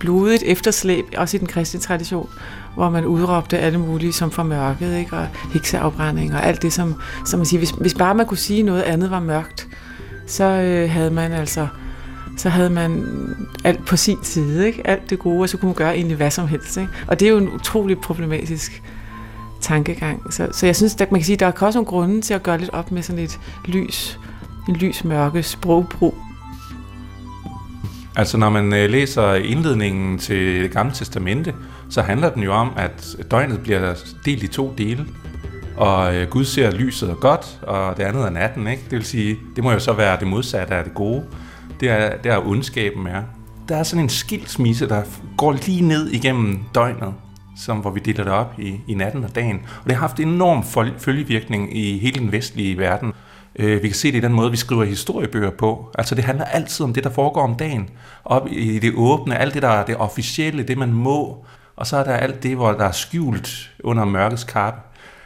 blodigt 0.00 0.42
efterslæb, 0.42 1.04
også 1.16 1.36
i 1.36 1.40
den 1.40 1.48
kristne 1.48 1.80
tradition, 1.80 2.28
hvor 2.74 2.90
man 2.90 3.04
udråbte 3.04 3.58
alle 3.58 3.78
mulige 3.78 4.12
som 4.12 4.30
for 4.30 4.42
mørket, 4.42 4.98
ikke? 4.98 5.16
og 5.16 5.26
hekseafbrænding 5.52 6.34
og 6.34 6.46
alt 6.46 6.62
det, 6.62 6.72
som, 6.72 6.94
som 7.26 7.38
man 7.38 7.46
siger, 7.46 7.58
hvis, 7.58 7.70
hvis 7.70 7.94
bare 7.94 8.14
man 8.14 8.26
kunne 8.26 8.38
sige 8.38 8.62
noget 8.62 8.82
andet 8.82 9.10
var 9.10 9.20
mørkt, 9.20 9.68
så 10.26 10.44
øh, 10.44 10.90
havde 10.90 11.10
man 11.10 11.32
altså 11.32 11.66
så 12.36 12.48
havde 12.48 12.70
man 12.70 13.04
alt 13.64 13.86
på 13.86 13.96
sin 13.96 14.18
side, 14.22 14.66
ikke? 14.66 14.86
alt 14.86 15.10
det 15.10 15.18
gode, 15.18 15.40
og 15.40 15.48
så 15.48 15.56
kunne 15.56 15.68
man 15.68 15.74
gøre 15.74 15.94
egentlig 15.96 16.16
hvad 16.16 16.30
som 16.30 16.48
helst. 16.48 16.76
Ikke? 16.76 16.90
Og 17.06 17.20
det 17.20 17.26
er 17.26 17.30
jo 17.30 17.38
en 17.38 17.48
utrolig 17.48 17.98
problematisk 17.98 18.82
tankegang. 19.68 20.32
Så, 20.32 20.48
så 20.52 20.66
jeg 20.66 20.76
synes, 20.76 21.00
at 21.00 21.12
man 21.12 21.20
kan 21.20 21.24
sige, 21.26 21.34
at 21.34 21.40
der 21.40 21.46
er 21.46 21.66
også 21.66 21.78
nogle 21.78 21.86
grunde 21.86 22.20
til 22.20 22.34
at 22.34 22.42
gøre 22.42 22.58
lidt 22.58 22.70
op 22.72 22.92
med 22.92 23.02
sådan 23.02 23.24
et 23.24 23.40
lys, 23.64 24.18
en 24.68 24.76
lys-mørke 24.76 25.42
sprogbrug. 25.42 26.14
Altså 28.16 28.36
når 28.38 28.50
man 28.50 28.72
øh, 28.72 28.90
læser 28.90 29.34
indledningen 29.34 30.18
til 30.18 30.62
det 30.62 30.70
gamle 30.70 30.94
testamente, 30.94 31.54
så 31.90 32.02
handler 32.02 32.30
den 32.30 32.42
jo 32.42 32.52
om, 32.52 32.70
at 32.76 33.16
døgnet 33.30 33.60
bliver 33.60 33.94
delt 34.24 34.42
i 34.42 34.46
to 34.46 34.74
dele. 34.78 35.06
Og 35.76 36.16
øh, 36.16 36.28
Gud 36.28 36.44
ser 36.44 36.70
lyset 36.70 37.10
er 37.10 37.14
godt, 37.14 37.58
og 37.62 37.96
det 37.96 38.02
andet 38.02 38.22
er 38.24 38.30
natten. 38.30 38.66
Ikke? 38.66 38.82
Det 38.82 38.92
vil 38.92 39.04
sige, 39.04 39.36
det 39.56 39.64
må 39.64 39.72
jo 39.72 39.78
så 39.78 39.92
være 39.92 40.18
det 40.20 40.26
modsatte 40.26 40.74
af 40.74 40.84
det 40.84 40.94
gode. 40.94 41.24
Det 41.80 41.88
er, 41.90 42.16
der 42.16 42.46
ondskaben 42.46 43.06
er. 43.06 43.22
Der 43.68 43.76
er 43.76 43.82
sådan 43.82 44.04
en 44.04 44.08
skilsmisse, 44.08 44.88
der 44.88 45.02
går 45.36 45.52
lige 45.52 45.82
ned 45.82 46.10
igennem 46.10 46.58
døgnet, 46.74 47.14
som, 47.58 47.78
hvor 47.78 47.90
vi 47.90 48.00
deler 48.00 48.24
det 48.24 48.32
op 48.32 48.54
i, 48.58 48.80
i 48.88 48.94
natten 48.94 49.24
og 49.24 49.34
dagen. 49.34 49.60
Og 49.82 49.84
det 49.84 49.92
har 49.92 50.00
haft 50.00 50.20
enorm 50.20 50.64
følgevirkning 50.98 51.76
i 51.76 51.98
hele 51.98 52.18
den 52.18 52.32
vestlige 52.32 52.78
verden. 52.78 53.12
Øh, 53.56 53.82
vi 53.82 53.88
kan 53.88 53.94
se 53.94 54.12
det 54.12 54.18
i 54.18 54.20
den 54.20 54.32
måde, 54.32 54.50
vi 54.50 54.56
skriver 54.56 54.84
historiebøger 54.84 55.50
på. 55.50 55.90
Altså 55.98 56.14
det 56.14 56.24
handler 56.24 56.44
altid 56.44 56.84
om 56.84 56.92
det, 56.92 57.04
der 57.04 57.10
foregår 57.10 57.42
om 57.42 57.54
dagen. 57.54 57.90
Op 58.24 58.46
i 58.50 58.78
det 58.78 58.92
åbne, 58.96 59.38
alt 59.38 59.54
det, 59.54 59.62
der 59.62 59.68
er 59.68 59.84
det 59.84 59.96
officielle, 59.96 60.62
det 60.62 60.78
man 60.78 60.92
må. 60.92 61.44
Og 61.76 61.86
så 61.86 61.96
er 61.96 62.04
der 62.04 62.12
alt 62.12 62.42
det, 62.42 62.56
hvor 62.56 62.72
der 62.72 62.84
er 62.84 62.92
skjult 62.92 63.70
under 63.84 64.04
mørkets 64.04 64.44
kappe. 64.44 64.80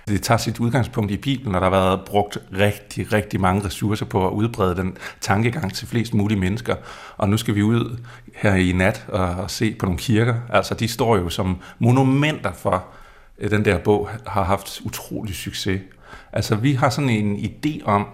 Det 0.08 0.22
tager 0.22 0.38
sit 0.38 0.60
udgangspunkt 0.60 1.10
i 1.10 1.16
Bibelen, 1.16 1.54
og 1.54 1.60
der 1.60 1.70
har 1.70 1.76
været 1.76 2.00
brugt 2.06 2.38
rigtig, 2.52 3.12
rigtig 3.12 3.40
mange 3.40 3.64
ressourcer 3.64 4.06
på 4.06 4.26
at 4.26 4.32
udbrede 4.32 4.76
den 4.76 4.96
tankegang 5.20 5.74
til 5.74 5.88
flest 5.88 6.14
mulige 6.14 6.38
mennesker. 6.38 6.76
Og 7.16 7.28
nu 7.28 7.36
skal 7.36 7.54
vi 7.54 7.62
ud 7.62 7.98
her 8.34 8.54
i 8.54 8.72
nat 8.72 9.04
og, 9.08 9.26
og 9.26 9.50
se 9.50 9.74
på 9.74 9.86
nogle 9.86 9.98
kirker. 9.98 10.34
Altså, 10.50 10.74
de 10.74 10.88
står 10.88 11.16
jo 11.16 11.28
som 11.28 11.56
monumenter 11.78 12.52
for, 12.52 12.84
at 13.40 13.50
den 13.50 13.64
der 13.64 13.78
bog 13.78 14.08
har 14.26 14.44
haft 14.44 14.80
utrolig 14.84 15.34
succes. 15.34 15.80
Altså, 16.32 16.56
vi 16.56 16.72
har 16.72 16.90
sådan 16.90 17.10
en 17.10 17.36
idé 17.36 17.84
om, 17.84 18.06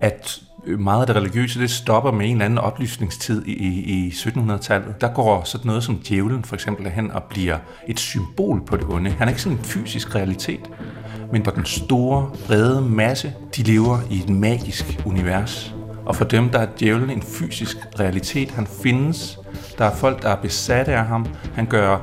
at 0.00 0.40
øh, 0.66 0.80
meget 0.80 1.00
af 1.00 1.06
det 1.06 1.16
religiøse, 1.16 1.60
det 1.60 1.70
stopper 1.70 2.10
med 2.10 2.26
en 2.26 2.32
eller 2.32 2.44
anden 2.44 2.58
oplysningstid 2.58 3.46
i, 3.46 3.52
i 4.06 4.10
1700-tallet. 4.10 5.00
Der 5.00 5.08
går 5.14 5.44
sådan 5.44 5.66
noget 5.66 5.84
som 5.84 5.98
djævlen 6.08 6.44
for 6.44 6.54
eksempel 6.54 6.90
hen 6.90 7.10
og 7.10 7.22
bliver 7.22 7.58
et 7.88 8.00
symbol 8.00 8.64
på 8.66 8.76
det 8.76 8.84
onde. 8.88 9.10
Han 9.10 9.28
er 9.28 9.32
ikke 9.32 9.42
sådan 9.42 9.58
en 9.58 9.64
fysisk 9.64 10.14
realitet, 10.14 10.70
men 11.32 11.44
for 11.44 11.50
den 11.50 11.64
store, 11.64 12.30
brede 12.46 12.80
masse, 12.80 13.32
de 13.56 13.62
lever 13.62 13.98
i 14.10 14.18
et 14.18 14.28
magisk 14.28 15.00
univers. 15.06 15.74
Og 16.06 16.16
for 16.16 16.24
dem, 16.24 16.48
der 16.48 16.58
er 16.58 16.66
djævlen 16.80 17.10
en 17.10 17.22
fysisk 17.22 17.76
realitet. 18.00 18.50
Han 18.50 18.66
findes. 18.66 19.38
Der 19.78 19.84
er 19.84 19.94
folk, 19.94 20.22
der 20.22 20.28
er 20.28 20.36
besatte 20.36 20.94
af 20.94 21.04
ham. 21.04 21.26
Han 21.54 21.66
gør 21.66 21.98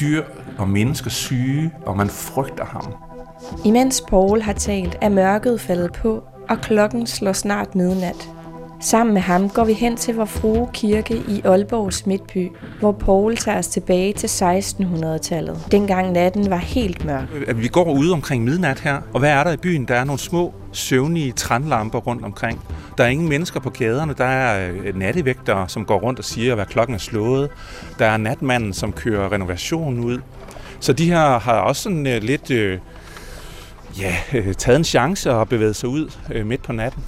dyr 0.00 0.22
og 0.58 0.68
mennesker 0.68 1.10
syge, 1.10 1.70
og 1.86 1.96
man 1.96 2.08
frygter 2.08 2.64
ham. 2.64 2.94
Imens 3.64 4.02
Paul 4.08 4.40
har 4.40 4.52
talt, 4.52 4.98
er 5.00 5.08
mørket 5.08 5.60
faldet 5.60 5.92
på, 5.92 6.24
og 6.48 6.58
klokken 6.60 7.06
slår 7.06 7.32
snart 7.32 7.74
midnat. 7.74 8.28
Sammen 8.80 9.14
med 9.14 9.22
ham 9.22 9.48
går 9.48 9.64
vi 9.64 9.72
hen 9.72 9.96
til 9.96 10.14
vor 10.14 10.24
frue 10.24 10.68
kirke 10.74 11.22
i 11.28 11.42
Aalborgs 11.44 12.06
Midtby, 12.06 12.48
hvor 12.80 12.92
Paul 12.92 13.36
tager 13.36 13.58
os 13.58 13.68
tilbage 13.68 14.12
til 14.12 14.26
1600-tallet. 14.26 15.60
Dengang 15.70 16.12
natten 16.12 16.50
var 16.50 16.56
helt 16.56 17.04
mørk. 17.04 17.28
Øh, 17.46 17.62
vi 17.62 17.68
går 17.68 17.92
ude 17.92 18.12
omkring 18.12 18.44
midnat 18.44 18.80
her, 18.80 19.00
og 19.12 19.20
hvad 19.20 19.30
er 19.30 19.44
der 19.44 19.52
i 19.52 19.56
byen? 19.56 19.84
Der 19.84 19.94
er 19.94 20.04
nogle 20.04 20.18
små, 20.18 20.54
søvnige 20.72 21.32
trænlamper 21.32 21.98
rundt 21.98 22.24
omkring. 22.24 22.60
Der 22.98 23.04
er 23.04 23.08
ingen 23.08 23.28
mennesker 23.28 23.60
på 23.60 23.70
gaderne. 23.70 24.14
Der 24.18 24.24
er 24.24 24.70
øh, 24.70 24.98
nattevægtere, 24.98 25.68
som 25.68 25.84
går 25.84 25.98
rundt 25.98 26.18
og 26.18 26.24
siger, 26.24 26.54
hvad 26.54 26.66
klokken 26.66 26.94
er 26.94 26.98
slået. 26.98 27.50
Der 27.98 28.06
er 28.06 28.16
natmanden, 28.16 28.72
som 28.72 28.92
kører 28.92 29.32
renovationen 29.32 30.04
ud. 30.04 30.18
Så 30.80 30.92
de 30.92 31.08
her 31.08 31.38
har 31.38 31.60
også 31.60 31.82
sådan 31.82 32.06
øh, 32.06 32.22
lidt 32.22 32.50
ja, 34.00 34.14
taget 34.58 34.78
en 34.78 34.84
chance 34.84 35.32
og 35.32 35.48
bevæget 35.48 35.76
sig 35.76 35.88
ud 35.88 36.10
midt 36.44 36.62
på 36.62 36.72
natten. 36.72 37.02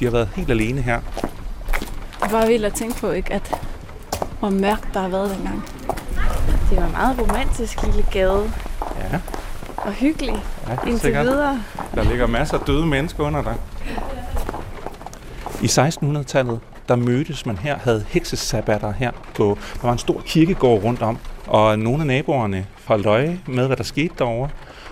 De 0.00 0.04
har 0.04 0.12
været 0.12 0.28
helt 0.36 0.50
alene 0.50 0.80
her. 0.80 1.00
Det 2.22 2.32
var 2.32 2.46
vildt 2.46 2.64
at 2.64 2.74
tænke 2.74 3.00
på, 3.00 3.10
ikke, 3.10 3.32
at 3.32 3.54
hvor 4.38 4.50
mørkt 4.50 4.88
der 4.94 5.00
har 5.00 5.08
været 5.08 5.30
dengang. 5.36 5.64
Det 6.70 6.76
var 6.80 6.88
meget 6.88 7.18
romantisk 7.20 7.82
lille 7.82 8.06
gade. 8.12 8.52
Ja, 9.12 9.18
Og 9.76 9.92
hyggelig 9.92 10.34
ja 10.68 10.72
indtil 10.86 11.00
sikkert. 11.00 11.26
videre. 11.26 11.62
Der 11.94 12.02
ligger 12.02 12.26
masser 12.26 12.58
af 12.58 12.64
døde 12.66 12.86
mennesker 12.86 13.24
under 13.24 13.42
dig. 13.42 13.54
I 15.62 15.66
1600-tallet, 15.66 16.60
der 16.88 16.96
mødtes 16.96 17.46
man 17.46 17.56
her, 17.58 17.78
havde 17.78 18.04
heksesabbater 18.08 18.92
her. 18.92 19.10
På, 19.36 19.58
der 19.74 19.86
var 19.86 19.92
en 19.92 19.98
stor 19.98 20.20
kirkegård 20.26 20.82
rundt 20.84 21.02
om, 21.02 21.18
og 21.46 21.78
nogle 21.78 22.00
af 22.00 22.06
naboerne 22.06 22.66
holdt 22.84 23.06
øje 23.06 23.40
med, 23.46 23.66
hvad 23.66 23.76
der 23.76 23.84
skete 23.84 24.14
derovre. 24.18 24.48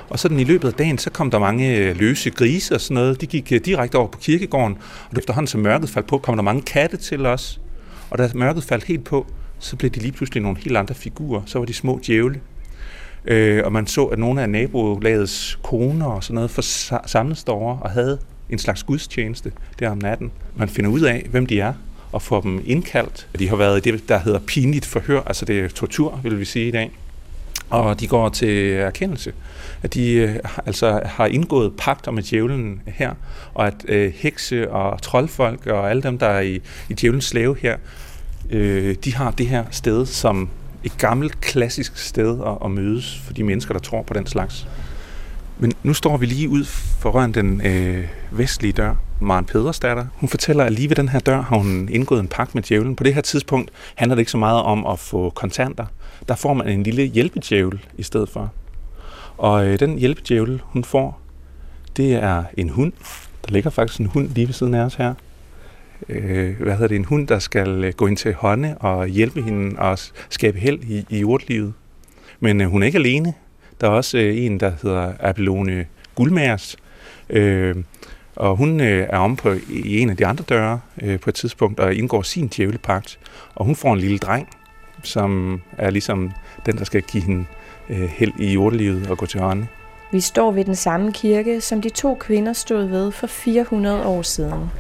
Og 0.08 0.18
sådan 0.18 0.40
i 0.40 0.44
løbet 0.44 0.68
af 0.68 0.75
dagen, 0.75 0.98
så 0.98 1.10
kom 1.10 1.30
der 1.30 1.38
mange 1.38 1.76
øh, 1.76 1.96
løse 1.96 2.30
grise 2.30 2.75
og 2.75 2.80
sådan 2.80 2.94
noget. 2.94 3.20
De 3.20 3.26
gik 3.26 3.52
øh, 3.52 3.60
direkte 3.64 3.96
over 3.96 4.08
på 4.08 4.18
kirkegården, 4.18 4.78
og 5.10 5.18
efterhånden, 5.18 5.46
som 5.46 5.60
mørket 5.60 5.90
faldt 5.90 6.08
på, 6.08 6.18
kom 6.18 6.36
der 6.36 6.42
mange 6.42 6.62
katte 6.62 6.96
til 6.96 7.26
os. 7.26 7.60
Og 8.10 8.18
da 8.18 8.30
mørket 8.34 8.64
faldt 8.64 8.84
helt 8.84 9.04
på, 9.04 9.26
så 9.58 9.76
blev 9.76 9.90
de 9.90 10.00
lige 10.00 10.12
pludselig 10.12 10.42
nogle 10.42 10.58
helt 10.58 10.76
andre 10.76 10.94
figurer. 10.94 11.42
Så 11.46 11.58
var 11.58 11.66
de 11.66 11.75
små 11.75 12.00
djævle. 12.06 12.40
Øh, 13.25 13.64
og 13.64 13.72
man 13.72 13.86
så, 13.86 14.04
at 14.04 14.18
nogle 14.18 14.42
af 14.42 14.50
nabolagets 14.50 15.58
koner 15.62 16.06
og 16.06 16.25
sådan 16.25 16.34
noget 16.34 16.50
forsa- 16.58 17.06
samledes 17.06 17.44
derovre 17.44 17.78
og 17.82 17.90
havde 17.90 18.18
en 18.50 18.58
slags 18.58 18.82
gudstjeneste 18.82 19.52
der 19.78 19.90
om 19.90 19.98
natten. 19.98 20.30
Man 20.56 20.68
finder 20.68 20.90
ud 20.90 21.00
af, 21.00 21.26
hvem 21.30 21.46
de 21.46 21.60
er, 21.60 21.72
og 22.12 22.22
får 22.22 22.40
dem 22.40 22.62
indkaldt. 22.66 23.28
De 23.38 23.48
har 23.48 23.56
været 23.56 23.86
i 23.86 23.90
det, 23.90 24.08
der 24.08 24.18
hedder 24.18 24.38
pinligt 24.38 24.86
forhør, 24.86 25.20
altså 25.26 25.44
det 25.44 25.60
er 25.60 25.68
tortur, 25.68 26.20
vil 26.22 26.40
vi 26.40 26.44
sige 26.44 26.68
i 26.68 26.70
dag. 26.70 26.90
Og 27.70 28.00
de 28.00 28.06
går 28.06 28.28
til 28.28 28.73
erkendelse, 28.73 29.32
at 29.82 29.94
de 29.94 30.12
øh, 30.12 30.37
altså 30.66 31.00
har 31.04 31.26
indgået 31.26 31.73
pagt 31.78 32.14
med 32.14 32.23
djævlen 32.23 32.82
her, 32.87 33.14
og 33.54 33.66
at 33.66 33.75
øh, 33.88 34.12
hekse 34.16 34.70
og 34.70 35.02
troldfolk 35.02 35.66
og 35.66 35.90
alle 35.90 36.02
dem, 36.02 36.18
der 36.18 36.26
er 36.26 36.40
i, 36.40 36.61
i 36.88 36.94
djævelens 36.94 37.25
slave 37.25 37.56
her, 37.61 37.76
øh, 38.50 38.94
de 39.04 39.14
har 39.14 39.30
det 39.30 39.46
her 39.46 39.64
sted 39.70 40.06
som 40.06 40.49
et 40.85 40.99
gammelt, 40.99 41.40
klassisk 41.40 41.96
sted 41.96 42.40
at, 42.46 42.58
at 42.64 42.70
mødes 42.70 43.20
for 43.25 43.32
de 43.32 43.44
mennesker, 43.44 43.75
der 43.75 43.80
tror 43.80 44.02
på 44.02 44.14
den 44.14 44.26
slags. 44.26 44.66
Men 45.58 45.73
nu 45.82 45.94
står 45.94 46.16
vi 46.16 46.26
lige 46.26 46.49
ud 46.49 46.64
foran 47.00 47.32
den 47.32 47.66
øh, 47.66 48.04
vestlige 48.30 48.73
dør. 48.73 48.94
Maren 49.20 49.44
Pedersdatter, 49.44 50.06
hun 50.14 50.28
fortæller, 50.28 50.64
at 50.64 50.73
lige 50.73 50.88
ved 50.88 50.96
den 50.96 51.08
her 51.08 51.18
dør 51.18 51.40
har 51.40 51.56
hun 51.56 51.88
indgået 51.92 52.20
en 52.20 52.28
pagt 52.28 52.54
med 52.54 52.62
djævlen. 52.62 52.96
På 52.96 53.04
det 53.04 53.14
her 53.14 53.20
tidspunkt 53.20 53.70
handler 53.94 54.14
det 54.14 54.20
ikke 54.20 54.30
så 54.30 54.38
meget 54.38 54.62
om 54.62 54.87
at 54.87 54.99
få 54.99 55.30
kontanter. 55.30 55.87
Der 56.28 56.35
får 56.35 56.54
man 56.54 56.68
en 56.68 56.82
lille 56.82 57.02
hjælpedjævel 57.02 57.85
i 57.99 58.02
stedet 58.02 58.28
for. 58.28 58.52
Og 59.37 59.66
øh, 59.66 59.80
den 59.80 59.99
hjælpedjævel, 59.99 60.61
hun 60.64 60.85
får, 60.85 61.20
det 61.96 62.14
er 62.14 62.44
en 62.56 62.68
hund. 62.68 62.92
Der 63.46 63.52
ligger 63.52 63.70
faktisk 63.70 64.00
en 64.00 64.06
hund 64.06 64.28
lige 64.28 64.46
ved 64.46 64.54
siden 64.54 64.75
af 64.75 64.80
os 64.85 64.94
her. 64.94 65.14
Øh, 66.08 66.61
hvad 66.61 66.73
hedder 66.73 66.88
det? 66.88 66.96
En 66.96 67.04
hund, 67.04 67.28
der 67.28 67.38
skal 67.38 67.85
øh, 67.85 67.92
gå 67.92 68.06
ind 68.06 68.16
til 68.16 68.35
hånde 68.35 68.76
og 68.80 69.06
hjælpe 69.06 69.42
hende 69.42 69.78
og 69.78 69.99
skabe 70.28 70.58
held 70.58 70.82
i, 70.82 71.06
i 71.11 71.18
jordlivet. 71.18 71.73
Men 72.40 72.61
øh, 72.61 72.68
hun 72.68 72.82
er 72.82 72.87
ikke 72.87 72.99
alene. 72.99 73.35
Der 73.80 73.87
er 73.87 73.90
også 73.90 74.18
øh, 74.18 74.37
en, 74.37 74.61
der 74.61 74.73
hedder 74.82 75.12
Abelone 75.20 75.87
Guldmærs, 76.14 76.76
Øh, 77.30 77.76
og 78.37 78.57
hun 78.57 78.81
øh, 78.81 79.07
er 79.11 79.19
om 79.19 79.37
på 79.37 79.52
i 79.71 79.99
en 79.99 80.11
af 80.11 80.16
de 80.16 80.26
andre 80.26 80.45
døre 80.49 80.81
øh, 81.02 81.21
på 81.21 81.31
et 81.31 81.35
tidspunkt 81.35 81.81
og 81.81 81.95
indgår 81.95 82.23
sin 82.23 82.49
djævlepagt. 82.49 83.19
Og 83.55 83.64
hun 83.64 83.76
får 83.76 83.93
en 83.93 83.99
lille 83.99 84.19
dreng, 84.19 84.49
som 85.02 85.61
er 85.78 85.90
ligesom 85.90 86.33
den, 86.66 86.78
der 86.78 86.85
skal 86.85 87.02
give 87.02 87.23
hende 87.23 87.45
øh, 87.90 88.09
held 88.09 88.33
i 88.38 88.52
jordlivet 88.52 89.11
og 89.11 89.19
gå 89.19 89.26
til 89.26 89.40
hånde. 89.40 89.66
Vi 90.12 90.21
står 90.21 90.52
ved 90.52 90.64
den 90.64 90.76
samme 90.76 91.12
kirke, 91.12 91.61
som 91.61 91.83
de 91.83 91.88
to 91.88 92.14
kvinder 92.14 92.52
stod 92.52 92.85
ved 92.85 93.12
for 93.12 93.26
400 93.26 94.07
år 94.07 94.23
siden. 94.23 94.71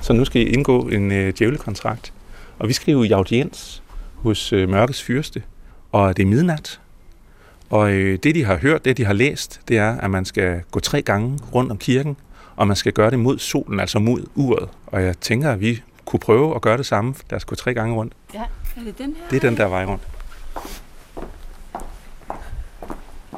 Så 0.00 0.12
nu 0.12 0.24
skal 0.24 0.42
I 0.42 0.44
indgå 0.44 0.88
en 0.88 1.12
øh, 1.12 1.32
djævlekontrakt. 1.38 2.12
Og 2.58 2.68
vi 2.68 2.74
jo 2.88 3.02
i 3.02 3.10
audiens 3.10 3.82
hos 4.14 4.52
øh, 4.52 4.68
Mørkets 4.68 5.02
Fyrste, 5.02 5.42
og 5.92 6.16
det 6.16 6.22
er 6.22 6.26
midnat. 6.26 6.80
Og 7.72 7.92
øh, 7.92 8.18
det, 8.22 8.34
de 8.34 8.44
har 8.44 8.56
hørt, 8.56 8.84
det 8.84 8.96
de 8.96 9.04
har 9.04 9.12
læst, 9.12 9.60
det 9.68 9.78
er, 9.78 9.96
at 9.96 10.10
man 10.10 10.24
skal 10.24 10.62
gå 10.70 10.80
tre 10.80 11.02
gange 11.02 11.38
rundt 11.54 11.70
om 11.70 11.78
kirken, 11.78 12.16
og 12.56 12.66
man 12.66 12.76
skal 12.76 12.92
gøre 12.92 13.10
det 13.10 13.18
mod 13.18 13.38
solen, 13.38 13.80
altså 13.80 13.98
mod 13.98 14.26
uret. 14.34 14.68
Og 14.86 15.02
jeg 15.02 15.18
tænker, 15.18 15.50
at 15.50 15.60
vi 15.60 15.82
kunne 16.04 16.20
prøve 16.20 16.54
at 16.54 16.62
gøre 16.62 16.76
det 16.76 16.86
samme. 16.86 17.14
Lad 17.30 17.36
os 17.36 17.44
gå 17.44 17.54
tre 17.54 17.74
gange 17.74 17.94
rundt. 17.94 18.12
Ja, 18.34 18.40
er 18.76 18.84
det 18.84 18.98
den 18.98 19.06
her? 19.06 19.28
Det 19.30 19.36
er 19.36 19.48
den 19.50 19.56
der 19.56 19.66
vej 19.66 19.84
rundt. 19.84 20.02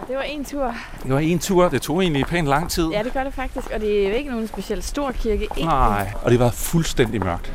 Det 0.09 0.17
var 0.17 0.23
en 0.23 0.45
tur. 0.45 0.75
Det 1.03 1.13
var 1.13 1.19
en 1.19 1.39
tur. 1.39 1.69
Det 1.69 1.83
tog 1.83 2.03
egentlig 2.03 2.27
pænt 2.27 2.49
lang 2.49 2.71
tid. 2.71 2.89
Ja, 2.89 3.03
det 3.03 3.13
gør 3.13 3.25
det 3.25 3.35
faktisk. 3.35 3.71
Og 3.75 3.81
det 3.81 4.05
er 4.05 4.09
jo 4.09 4.15
ikke 4.15 4.31
nogen 4.31 4.49
specielt 4.49 4.85
stor 4.85 5.13
kirke. 5.13 5.45
egentlig. 5.45 5.65
Nej, 5.65 6.13
og 6.23 6.31
det 6.31 6.39
var 6.39 6.51
fuldstændig 6.51 7.25
mørkt. 7.25 7.53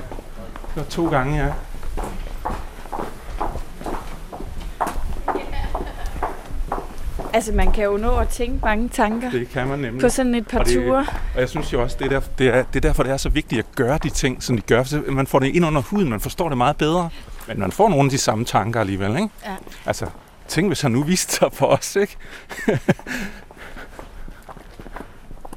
Det 0.52 0.76
var 0.76 0.84
to 0.84 1.10
gange, 1.10 1.38
ja. 1.46 1.52
Altså, 7.34 7.52
man 7.54 7.72
kan 7.72 7.84
jo 7.84 7.98
nå 7.98 8.16
at 8.18 8.28
tænke 8.30 8.60
mange 8.66 8.90
tanker 8.90 9.32
Det 9.32 9.50
kan 9.50 9.68
man 9.68 9.80
nemlig. 9.80 10.02
på 10.02 10.10
sådan 10.10 10.36
et 10.36 10.48
par 10.48 10.60
Og 10.60 10.66
det- 10.66 10.74
ture. 10.86 11.06
Og 11.36 11.42
jeg 11.42 11.50
synes 11.50 11.74
jo 11.74 11.82
også, 11.82 11.96
det 12.00 12.06
er, 12.06 12.10
der, 12.10 12.20
det, 12.38 12.48
er, 12.48 12.64
det 12.64 12.76
er 12.76 12.80
derfor, 12.88 13.04
det 13.04 13.12
er 13.12 13.18
så 13.18 13.30
vigtigt 13.30 13.60
at 13.60 13.66
gøre 13.76 13.98
de 14.04 14.10
ting, 14.10 14.44
som 14.44 14.56
de 14.56 14.62
gør. 14.62 14.84
Så 14.84 15.02
man 15.08 15.28
får 15.28 15.40
det 15.40 15.48
ind 15.56 15.66
under 15.66 15.82
huden, 15.82 16.10
man 16.10 16.20
forstår 16.20 16.50
det 16.50 16.58
meget 16.58 16.78
bedre. 16.78 17.10
Men 17.48 17.60
man 17.60 17.72
får 17.72 17.90
nogle 17.90 18.04
af 18.06 18.10
de 18.10 18.18
samme 18.18 18.46
tanker 18.46 18.80
alligevel, 18.80 19.12
ikke? 19.16 19.30
Ja. 19.46 19.52
Altså, 19.86 20.06
tænk, 20.48 20.68
hvis 20.70 20.82
han 20.82 20.92
nu 20.92 21.04
viste 21.04 21.34
sig 21.36 21.48
for 21.54 21.66
os, 21.66 21.96
ikke? 21.96 22.18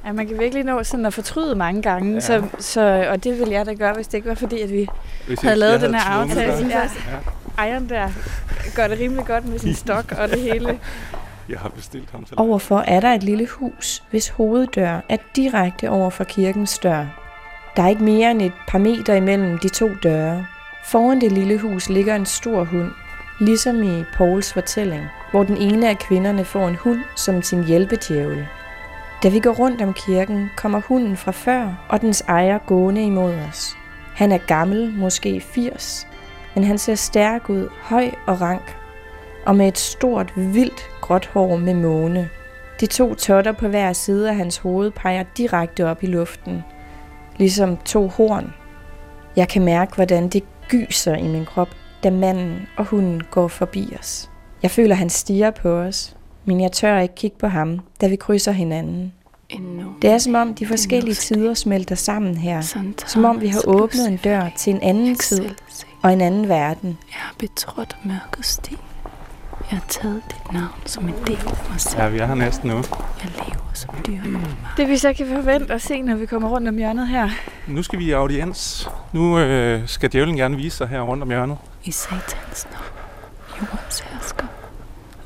Ja, 0.07 0.13
man 0.13 0.27
kan 0.29 0.39
virkelig 0.39 0.65
nå 0.65 0.83
sådan 0.85 1.07
at 1.07 1.15
fortryde 1.15 1.55
mange 1.55 1.83
gange. 1.83 2.09
Ja. 2.09 2.15
Ja. 2.15 2.21
Så, 2.21 2.43
så, 2.59 3.07
og 3.11 3.25
det 3.25 3.39
ville 3.39 3.53
jeg 3.53 3.67
da 3.67 3.73
gøre, 3.75 3.95
hvis 3.95 4.07
det 4.07 4.15
ikke 4.19 4.29
var 4.29 4.35
fordi, 4.35 4.61
at 4.61 4.73
vi 4.73 4.89
Hvis 5.27 5.41
havde 5.41 5.57
lavet 5.57 5.81
den 5.81 5.95
her 5.95 6.03
aftale. 6.03 6.53
jeg, 6.53 6.91
Ja. 7.11 7.19
Ejeren 7.59 7.89
der 7.89 8.09
gør 8.77 8.89
det 8.89 8.99
rimelig 9.01 9.25
godt 9.27 9.49
med 9.49 9.59
sin 9.59 9.75
stok 9.85 10.13
og 10.19 10.29
det 10.29 10.41
hele. 10.41 10.79
Jeg 11.53 11.61
har 11.61 11.69
bestilt 11.69 12.11
ham 12.11 12.25
til 12.25 12.35
Overfor 12.39 12.79
er 12.79 13.01
der 13.01 13.09
et 13.09 13.23
lille 13.23 13.47
hus, 13.47 14.03
hvis 14.11 14.29
hoveddør 14.29 15.01
er 15.09 15.17
direkte 15.37 15.91
over 15.91 16.11
for 16.11 16.25
kirkens 16.25 16.79
dør. 16.79 17.07
Der 17.77 17.83
er 17.83 17.89
ikke 17.89 18.05
mere 18.05 18.31
end 18.31 18.43
et 18.43 18.53
par 18.69 18.79
meter 18.79 19.15
imellem 19.15 19.59
de 19.59 19.69
to 19.69 19.89
døre. 20.03 20.47
Foran 20.85 21.21
det 21.21 21.33
lille 21.33 21.59
hus 21.59 21.89
ligger 21.89 22.17
en 22.17 22.27
stor 22.27 22.65
hund, 22.65 22.91
ligesom 23.41 23.83
i 23.83 24.05
Pauls 24.15 24.53
fortælling, 24.53 25.05
hvor 25.31 25.43
den 25.43 25.57
ene 25.57 25.89
af 25.89 25.99
kvinderne 25.99 26.45
får 26.45 26.69
en 26.69 26.75
hund 26.75 27.01
som 27.17 27.43
sin 27.43 27.65
hjælpedjævel. 27.65 28.47
Da 29.23 29.29
vi 29.29 29.41
går 29.41 29.53
rundt 29.53 29.83
om 29.83 29.95
kirken, 29.95 30.51
kommer 30.57 30.81
hunden 30.81 31.17
fra 31.17 31.33
før, 31.33 31.85
og 31.89 32.01
dens 32.01 32.21
ejer 32.21 32.59
gående 32.59 33.07
imod 33.07 33.35
os. 33.35 33.77
Han 34.15 34.33
er 34.33 34.39
gammel, 34.39 34.93
måske 34.93 35.41
80, 35.41 36.07
men 36.55 36.65
han 36.65 36.79
ser 36.79 36.95
stærk 36.95 37.51
ud, 37.51 37.69
høj 37.81 38.11
og 38.27 38.41
rank, 38.41 38.77
og 39.47 39.57
med 39.57 39.69
et 39.69 39.79
stort, 39.79 40.33
vildt 40.37 40.92
gråt 41.13 41.27
hår 41.27 41.57
med 41.57 41.75
måne. 41.75 42.29
De 42.81 42.87
to 42.87 43.15
totter 43.15 43.53
på 43.53 43.69
hver 43.69 43.93
side 43.93 44.29
af 44.29 44.37
hans 44.37 44.57
hoved 44.57 44.91
peger 44.91 45.25
direkte 45.37 45.87
op 45.87 46.03
i 46.03 46.07
luften, 46.07 46.65
ligesom 47.37 47.77
to 47.77 48.09
horn. 48.09 48.55
Jeg 49.37 49.49
kan 49.49 49.65
mærke, 49.65 49.95
hvordan 49.95 50.29
det 50.29 50.43
gyser 50.69 51.17
i 51.17 51.29
min 51.29 51.45
krop, 51.45 51.69
da 52.03 52.11
manden 52.11 52.67
og 52.77 52.85
hunden 52.85 53.23
går 53.31 53.49
forbi 53.49 53.97
os. 53.99 54.31
Jeg 54.63 54.71
føler, 54.71 54.95
han 54.95 55.11
stiger 55.11 55.51
på 55.51 55.69
os, 55.69 56.17
men 56.45 56.61
jeg 56.61 56.73
tør 56.73 56.99
ikke 56.99 57.15
kigge 57.15 57.37
på 57.39 57.47
ham, 57.47 57.81
da 58.01 58.09
vi 58.09 58.17
krydser 58.17 58.53
hinanden. 58.53 59.13
Det 60.03 60.11
er 60.11 60.19
som 60.19 60.35
om 60.35 60.55
de 60.55 60.67
forskellige 60.67 61.15
tider 61.15 61.55
smelter 61.55 61.95
sammen 61.95 62.37
her, 62.37 62.61
som 63.07 63.25
om 63.25 63.41
vi 63.41 63.49
har 63.49 63.63
åbnet 63.67 64.09
en 64.09 64.17
dør 64.17 64.49
til 64.57 64.75
en 64.75 64.83
anden 64.83 65.15
tid 65.15 65.45
og 66.03 66.13
en 66.13 66.21
anden 66.21 66.49
verden. 66.49 66.89
Jeg 66.89 67.19
har 67.19 67.35
betrådt 67.39 67.97
mørkets. 68.05 68.61
Jeg 69.73 69.81
har 69.81 69.87
taget 69.89 70.23
dit 70.31 70.53
navn 70.53 70.83
som 70.87 71.09
en 71.09 71.15
del 71.27 71.39
af 71.47 71.71
mig 71.71 71.81
selv. 71.81 72.03
Ja, 72.03 72.09
vi 72.09 72.19
er 72.19 72.27
her 72.27 72.35
næsten 72.35 72.71
nu. 72.71 72.77
Jeg 72.77 73.31
lever 73.37 73.71
som 73.75 73.95
dyr. 74.07 74.21
Det 74.77 74.89
vi 74.89 74.97
så 74.97 75.13
kan 75.13 75.27
forvente 75.27 75.75
at 75.75 75.83
se, 75.83 76.03
når 76.03 76.15
vi 76.15 76.27
kommer 76.27 76.49
rundt 76.49 76.69
om 76.69 76.77
hjørnet 76.77 77.09
her. 77.09 77.29
Nu 77.67 77.83
skal 77.83 77.99
vi 77.99 78.05
i 78.05 78.11
audiens. 78.11 78.91
Nu 79.13 79.39
øh, 79.39 79.89
skal 79.89 80.13
djævlen 80.13 80.37
gerne 80.37 80.57
vise 80.57 80.77
sig 80.77 80.89
her 80.89 81.01
rundt 81.01 81.23
om 81.23 81.29
hjørnet. 81.29 81.59
I 81.85 81.91
satans 81.91 82.67
navn, 82.73 82.85
jordens 83.61 84.01
hersker, 84.01 84.47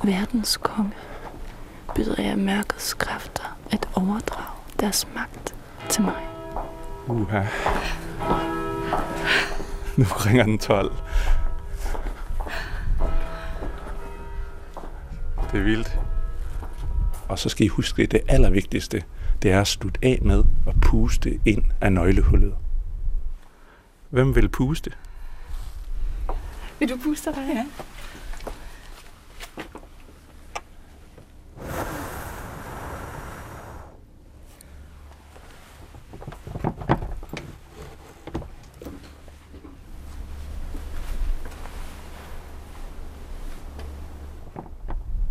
verdens 0.03 0.57
konge, 0.57 0.93
byder 1.95 2.23
jeg 2.23 2.39
mørkets 2.39 2.95
kræfter 2.95 3.57
at 3.71 3.89
overdrage 3.95 4.51
deres 4.81 5.07
magt 5.15 5.55
til 5.89 6.03
mig. 6.03 6.15
Uha. 7.07 7.43
Nu 9.97 10.05
ringer 10.05 10.45
den 10.45 10.59
12. 10.59 10.93
Det 15.57 15.63
er 15.63 15.67
vildt. 15.67 16.01
Og 17.29 17.39
så 17.39 17.49
skal 17.49 17.67
I 17.67 17.69
huske, 17.69 18.03
at 18.03 18.11
det 18.11 18.21
allervigtigste, 18.29 19.03
det 19.43 19.53
er 19.53 19.61
at 19.61 19.67
slutte 19.67 20.01
af 20.03 20.19
med 20.23 20.45
at 20.67 20.75
puste 20.83 21.41
ind 21.45 21.65
af 21.81 21.93
nøglehullet. 21.93 22.55
Hvem 24.11 24.35
vil 24.35 24.49
puste? 24.49 24.93
Vil 26.79 26.89
du 26.89 26.97
puste 27.05 27.31
dig? 27.31 27.45
Ja. 27.55 27.67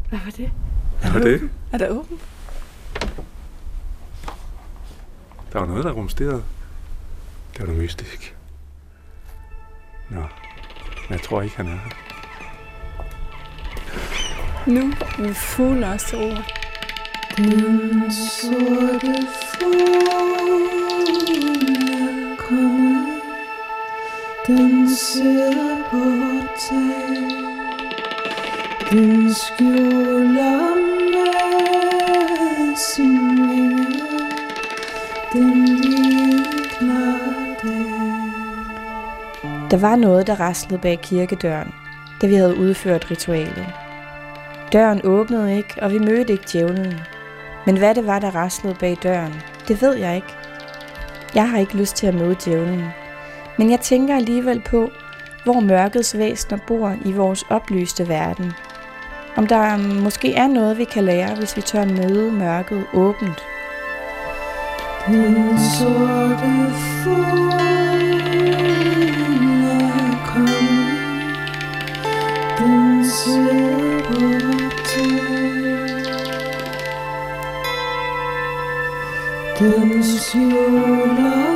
Hvad 0.10 0.20
var 0.24 0.32
det? 0.32 0.51
Hvad 1.01 1.12
var 1.12 1.20
det? 1.20 1.50
Er 1.75 1.79
der 1.79 1.89
åben? 1.89 2.20
Der 5.53 5.60
var 5.60 5.65
noget, 5.65 5.84
der 5.84 5.91
rumsterede. 5.91 6.44
Det 7.53 7.60
var 7.60 7.65
noget 7.65 7.82
mystisk. 7.82 8.36
Nå, 10.10 10.20
men 10.20 10.29
jeg 11.10 11.22
tror 11.22 11.41
ikke, 11.41 11.58
han 11.58 11.67
er 11.67 11.72
her. 11.72 11.89
Nu 14.65 14.94
er 15.82 15.94
os 15.94 16.03
til 16.03 16.17
ord. 16.17 16.51
Den 17.38 18.12
sorte 18.12 19.27
fugl 19.51 19.82
er 21.91 22.36
kommet. 22.38 23.22
Den 24.48 24.96
sidder 24.96 25.77
på 25.91 26.03
tag. 26.70 27.36
Den 28.91 29.34
skjuler 29.34 30.75
med 30.75 30.85
sin. 32.77 33.17
Den. 35.34 35.86
Der 39.72 39.77
var 39.77 39.96
noget, 39.96 40.27
der 40.27 40.39
raslede 40.39 40.82
bag 40.82 41.00
kirkedøren, 41.01 41.74
da 42.22 42.27
vi 42.27 42.36
havde 42.36 42.58
udført 42.58 43.12
ritualet. 43.12 43.65
Døren 44.74 45.01
åbnede 45.03 45.58
ikke, 45.58 45.74
og 45.82 45.91
vi 45.91 46.00
mødte 46.00 46.34
ikke 46.34 46.46
djævlen. 46.53 46.94
Men 47.65 47.77
hvad 47.77 47.96
det 47.96 48.08
var, 48.08 48.20
der 48.20 48.36
raslede 48.36 48.75
bag 48.79 48.98
døren, 49.03 49.34
det 49.67 49.82
ved 49.82 49.94
jeg 49.94 50.15
ikke. 50.15 50.36
Jeg 51.36 51.50
har 51.50 51.58
ikke 51.58 51.77
lyst 51.77 51.96
til 51.96 52.08
at 52.08 52.15
møde 52.15 52.36
djævlen. 52.46 52.84
Men 53.58 53.72
jeg 53.72 53.79
tænker 53.79 54.15
alligevel 54.15 54.62
på, 54.62 54.89
hvor 55.44 55.60
mørkets 55.60 56.17
væsener 56.17 56.60
bor 56.67 56.96
i 57.05 57.12
vores 57.12 57.44
oplyste 57.50 58.08
verden. 58.08 58.53
Om 59.38 59.48
der 59.48 59.77
måske 59.77 60.34
er 60.34 60.48
noget, 60.48 60.77
vi 60.77 60.84
kan 60.84 61.04
lære, 61.04 61.36
hvis 61.36 61.58
vi 61.58 61.62
tør 61.62 61.86
møde 61.86 62.32
mørket 62.32 62.86
åbent. 62.94 63.44
Den 65.08 65.60
sorte 65.60 66.74
fugl 67.04 67.54
er 69.71 70.26
kommet. 70.28 70.86
Den 72.60 73.06
sidder 73.06 74.00
på 74.04 74.19
tag. 74.86 75.45
Den 79.60 80.04
skjuler 80.04 81.55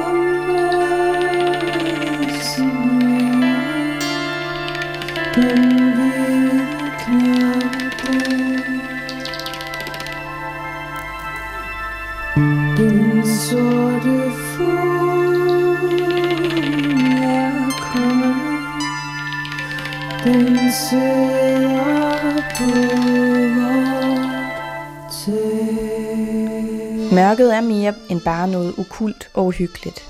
Mørket 27.29 27.55
er 27.55 27.61
mere 27.61 27.93
end 28.09 28.21
bare 28.21 28.47
noget 28.47 28.73
ukult 28.77 29.29
og 29.33 29.45
uhyggeligt. 29.45 30.03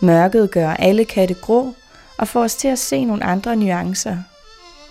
Mørket 0.00 0.50
gør 0.50 0.70
alle 0.70 1.04
katte 1.04 1.34
grå 1.34 1.74
og 2.18 2.28
får 2.28 2.42
os 2.42 2.54
til 2.54 2.68
at 2.68 2.78
se 2.78 3.04
nogle 3.04 3.24
andre 3.24 3.56
nuancer. 3.56 4.16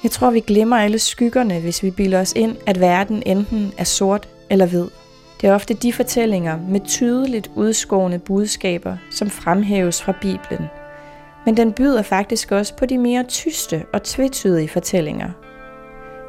Jeg 0.04 0.12
tror, 0.12 0.32
vi 0.32 0.40
glemmer 0.40 0.78
alle 0.78 1.00
skyggerne, 1.00 1.60
hvis 1.60 1.84
vi 1.84 1.92
bilder 1.92 2.22
os 2.22 2.34
ind, 2.36 2.56
at 2.66 2.80
verden 2.80 3.24
enten 3.26 3.74
er 3.78 3.84
sort 3.84 4.28
eller 4.50 4.66
hvid. 4.66 4.88
Det 5.42 5.50
er 5.50 5.54
ofte 5.54 5.74
de 5.74 5.94
fortællinger 5.94 6.58
med 6.70 6.80
tydeligt 6.88 7.50
udskårende 7.56 8.20
budskaber, 8.20 8.98
som 9.12 9.30
fremhæves 9.30 10.02
fra 10.02 10.14
Bibelen. 10.22 10.70
Men 11.46 11.58
den 11.58 11.74
byder 11.74 12.02
faktisk 12.02 12.52
også 12.52 12.76
på 12.76 12.86
de 12.86 12.98
mere 12.98 13.24
tyste 13.24 13.86
og 13.94 14.04
tvetydige 14.04 14.70
fortællinger. 14.70 15.30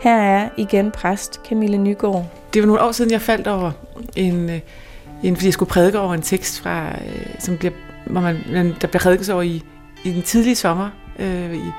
Her 0.00 0.16
er 0.16 0.48
igen 0.56 0.90
præst 0.90 1.40
Camille 1.48 1.78
Nygaard. 1.78 2.24
Det 2.54 2.62
var 2.62 2.66
nogle 2.66 2.82
år 2.82 2.92
siden, 2.92 3.10
jeg 3.10 3.20
faldt 3.20 3.46
over 3.46 3.72
en, 4.16 4.50
øh, 4.50 4.60
end 5.28 5.36
fordi 5.36 5.46
jeg 5.46 5.52
skulle 5.52 5.68
prædike 5.68 5.98
over 5.98 6.14
en 6.14 6.22
tekst, 6.22 6.60
fra, 6.60 6.88
øh, 6.88 7.26
som 7.38 7.56
bliver, 7.56 7.72
hvor 8.06 8.20
man, 8.20 8.38
man- 8.52 8.74
der 8.80 8.86
bliver 8.88 9.00
prædikes 9.00 9.28
over 9.28 9.42
i, 9.42 9.62
i 10.04 10.10
den 10.12 10.22
tidlige 10.22 10.56
sommer. 10.56 10.88
Øh, 11.18 11.54
i, 11.54 11.70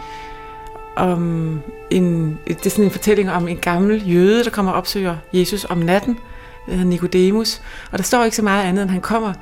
om 0.95 1.60
en, 1.91 2.39
det 2.47 2.65
er 2.65 2.69
sådan 2.69 2.86
en 2.86 2.91
fortælling 2.91 3.31
om 3.31 3.47
en 3.47 3.58
gammel 3.58 4.12
jøde, 4.13 4.43
der 4.43 4.49
kommer 4.49 4.71
og 4.71 4.77
opsøger 4.77 5.15
Jesus 5.34 5.65
om 5.65 5.77
natten, 5.77 6.13
Det 6.65 6.73
hedder 6.73 6.89
Nicodemus. 6.89 7.62
Og 7.91 7.97
der 7.97 8.03
står 8.03 8.23
ikke 8.23 8.36
så 8.36 8.41
meget 8.43 8.63
andet, 8.65 8.81
end 8.81 8.91
han 8.91 9.01
kommer 9.01 9.34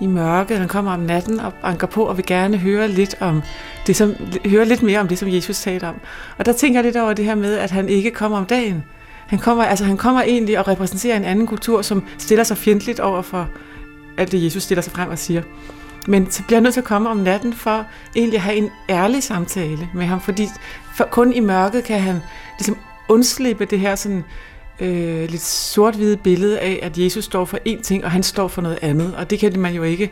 i 0.00 0.06
mørke, 0.06 0.56
han 0.56 0.68
kommer 0.68 0.92
om 0.92 1.00
natten 1.00 1.40
og 1.40 1.52
anker 1.62 1.86
på 1.86 2.04
og 2.04 2.16
vil 2.16 2.26
gerne 2.26 2.56
høre 2.58 2.88
lidt 2.88 3.14
om 3.20 3.42
det, 3.86 3.96
som, 3.96 4.14
høre 4.46 4.64
lidt 4.64 4.82
mere 4.82 5.00
om 5.00 5.08
det, 5.08 5.18
som 5.18 5.28
Jesus 5.32 5.60
talte 5.60 5.84
om. 5.88 5.94
Og 6.38 6.46
der 6.46 6.52
tænker 6.52 6.78
jeg 6.80 6.84
lidt 6.84 6.96
over 6.96 7.12
det 7.12 7.24
her 7.24 7.34
med, 7.34 7.54
at 7.58 7.70
han 7.70 7.88
ikke 7.88 8.10
kommer 8.10 8.38
om 8.38 8.44
dagen. 8.46 8.84
Han 9.32 9.38
kommer, 9.38 9.64
altså 9.64 9.84
han 9.84 9.96
kommer 9.96 10.22
egentlig 10.22 10.58
og 10.58 10.68
repræsenterer 10.68 11.16
en 11.16 11.24
anden 11.24 11.46
kultur, 11.46 11.82
som 11.82 12.04
stiller 12.18 12.44
sig 12.44 12.56
fjendtligt 12.56 13.00
over 13.00 13.22
for 13.22 13.48
alt 14.18 14.32
det, 14.32 14.44
Jesus 14.44 14.62
stiller 14.62 14.82
sig 14.82 14.92
frem 14.92 15.10
og 15.10 15.18
siger. 15.18 15.42
Men 16.08 16.30
så 16.30 16.42
bliver 16.42 16.56
han 16.56 16.62
nødt 16.62 16.74
til 16.74 16.80
at 16.80 16.86
komme 16.86 17.08
om 17.08 17.16
natten 17.16 17.52
for 17.52 17.86
egentlig 18.16 18.36
at 18.36 18.42
have 18.42 18.56
en 18.56 18.70
ærlig 18.88 19.22
samtale 19.22 19.88
med 19.94 20.06
ham, 20.06 20.20
fordi 20.20 20.48
for, 20.96 21.04
kun 21.04 21.32
i 21.32 21.40
mørket 21.40 21.84
kan 21.84 22.00
han 22.00 22.20
ligesom 22.58 22.78
undslippe 23.08 23.64
det 23.64 23.80
her 23.80 23.94
sådan 23.94 24.24
øh, 24.80 25.28
lidt 25.28 25.42
sort-hvide 25.42 26.16
billede 26.16 26.58
af, 26.58 26.78
at 26.82 26.98
Jesus 26.98 27.24
står 27.24 27.44
for 27.44 27.58
én 27.68 27.82
ting, 27.82 28.04
og 28.04 28.10
han 28.10 28.22
står 28.22 28.48
for 28.48 28.62
noget 28.62 28.78
andet. 28.82 29.14
Og 29.14 29.30
det 29.30 29.38
kan 29.38 29.60
man 29.60 29.74
jo 29.74 29.82
ikke, 29.82 30.10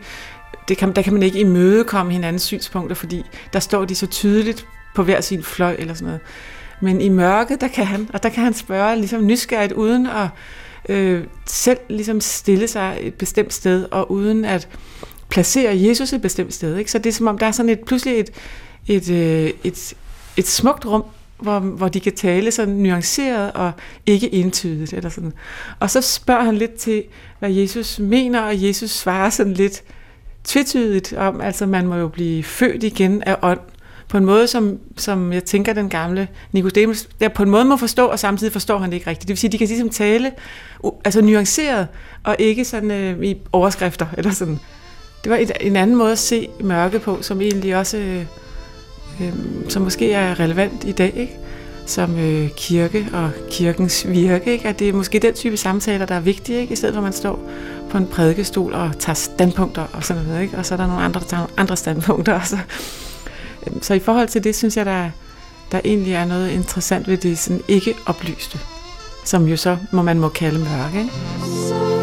det 0.67 0.77
kan, 0.77 0.91
der 0.95 1.01
kan 1.01 1.13
man 1.13 1.23
ikke 1.23 1.39
imødekomme 1.39 2.11
hinandens 2.11 2.43
synspunkter, 2.43 2.95
fordi 2.95 3.25
der 3.53 3.59
står 3.59 3.85
de 3.85 3.95
så 3.95 4.07
tydeligt 4.07 4.67
på 4.95 5.03
hver 5.03 5.21
sin 5.21 5.43
fløj 5.43 5.75
eller 5.79 5.93
sådan 5.93 6.05
noget. 6.05 6.21
Men 6.81 7.01
i 7.01 7.09
mørket, 7.09 7.61
der 7.61 7.67
kan 7.67 7.85
han, 7.85 8.09
og 8.13 8.23
der 8.23 8.29
kan 8.29 8.43
han 8.43 8.53
spørge 8.53 8.95
ligesom 8.95 9.27
nysgerrigt, 9.27 9.73
uden 9.73 10.07
at 10.07 10.27
øh, 10.89 11.23
selv 11.45 11.79
ligesom 11.89 12.21
stille 12.21 12.67
sig 12.67 12.97
et 13.01 13.13
bestemt 13.13 13.53
sted, 13.53 13.87
og 13.91 14.11
uden 14.11 14.45
at 14.45 14.67
placere 15.29 15.79
Jesus 15.79 16.13
et 16.13 16.21
bestemt 16.21 16.53
sted. 16.53 16.77
Ikke? 16.77 16.91
Så 16.91 16.97
det 16.97 17.09
er 17.09 17.13
som 17.13 17.27
om, 17.27 17.37
der 17.37 17.45
er 17.45 17.51
sådan 17.51 17.69
et, 17.69 17.79
pludselig 17.79 18.19
et, 18.19 18.31
et, 18.87 19.09
et, 19.09 19.53
et, 19.63 19.93
et 20.37 20.47
smukt 20.47 20.85
rum, 20.85 21.03
hvor, 21.39 21.59
hvor 21.59 21.87
de 21.87 21.99
kan 21.99 22.15
tale 22.15 22.51
sådan 22.51 22.73
nuanceret 22.73 23.51
og 23.51 23.71
ikke 24.05 24.33
entydigt. 24.33 24.93
Eller 24.93 25.09
sådan. 25.09 25.33
Og 25.79 25.89
så 25.89 26.01
spørger 26.01 26.43
han 26.43 26.55
lidt 26.55 26.73
til, 26.73 27.03
hvad 27.39 27.51
Jesus 27.51 27.99
mener, 27.99 28.41
og 28.41 28.63
Jesus 28.63 28.89
svarer 28.89 29.29
sådan 29.29 29.53
lidt 29.53 29.83
tvetydigt 30.43 31.13
om, 31.13 31.41
altså 31.41 31.65
man 31.65 31.87
må 31.87 31.95
jo 31.95 32.07
blive 32.07 32.43
født 32.43 32.83
igen 32.83 33.23
af 33.23 33.37
ånd, 33.41 33.59
på 34.11 34.17
en 34.17 34.25
måde, 34.25 34.47
som, 34.47 34.79
som 34.97 35.33
jeg 35.33 35.43
tænker, 35.43 35.73
den 35.73 35.89
gamle 35.89 36.27
Nicodemus, 36.51 37.07
der 37.21 37.29
på 37.29 37.43
en 37.43 37.49
måde 37.49 37.65
må 37.65 37.77
forstå, 37.77 38.07
og 38.07 38.19
samtidig 38.19 38.53
forstår 38.53 38.77
han 38.77 38.89
det 38.89 38.95
ikke 38.95 39.09
rigtigt. 39.09 39.27
Det 39.27 39.29
vil 39.29 39.37
sige, 39.37 39.51
de 39.51 39.57
kan 39.57 39.67
ligesom 39.67 39.89
tale 39.89 40.31
altså 41.05 41.21
nuanceret, 41.21 41.87
og 42.23 42.35
ikke 42.39 42.65
sådan 42.65 42.91
øh, 42.91 43.23
i 43.23 43.37
overskrifter, 43.51 44.05
eller 44.17 44.31
sådan. 44.31 44.59
Det 45.23 45.29
var 45.29 45.37
et, 45.37 45.51
en 45.61 45.75
anden 45.75 45.95
måde 45.95 46.11
at 46.11 46.19
se 46.19 46.47
mørke 46.63 46.99
på, 46.99 47.21
som 47.21 47.41
egentlig 47.41 47.75
også, 47.75 47.97
øh, 47.97 48.25
øh, 49.21 49.33
som 49.69 49.81
måske 49.81 50.13
er 50.13 50.39
relevant 50.39 50.83
i 50.83 50.91
dag, 50.91 51.13
ikke? 51.15 51.37
som 51.85 52.19
øh, 52.19 52.49
kirke 52.57 53.07
og 53.13 53.31
kirkens 53.49 54.07
virke. 54.09 54.51
Ikke? 54.51 54.67
At 54.67 54.79
det 54.79 54.89
er 54.89 54.93
måske 54.93 55.19
den 55.19 55.33
type 55.33 55.57
samtaler, 55.57 56.05
der 56.05 56.15
er 56.15 56.19
vigtige, 56.19 56.61
ikke? 56.61 56.73
i 56.73 56.75
stedet 56.75 56.93
for 56.93 56.99
at 56.99 57.03
man 57.03 57.13
står 57.13 57.49
på 57.89 57.97
en 57.97 58.07
prædikestol 58.07 58.73
og 58.73 58.91
tager 58.99 59.15
standpunkter 59.15 59.85
og 59.93 60.03
sådan 60.03 60.23
noget. 60.23 60.41
Ikke? 60.41 60.57
Og 60.57 60.65
så 60.65 60.73
er 60.73 60.77
der 60.77 60.87
nogle 60.87 61.01
andre, 61.01 61.19
der 61.19 61.25
tager 61.25 61.45
andre 61.57 61.77
standpunkter. 61.77 62.33
Og 62.33 62.47
så, 62.47 62.57
Øhm, 63.67 63.81
så 63.81 63.93
i 63.93 63.99
forhold 63.99 64.27
til 64.27 64.43
det, 64.43 64.55
synes 64.55 64.77
jeg, 64.77 64.85
der, 64.85 65.09
der 65.71 65.81
egentlig 65.85 66.13
er 66.13 66.25
noget 66.25 66.51
interessant 66.51 67.07
ved 67.07 67.17
det 67.17 67.37
sådan 67.37 67.61
ikke 67.67 67.95
oplyste, 68.05 68.59
som 69.25 69.47
jo 69.47 69.57
så 69.57 69.77
må 69.91 70.01
man 70.01 70.19
må 70.19 70.29
kalde 70.29 70.59
mørke. 70.59 70.99
Ikke? 70.99 72.00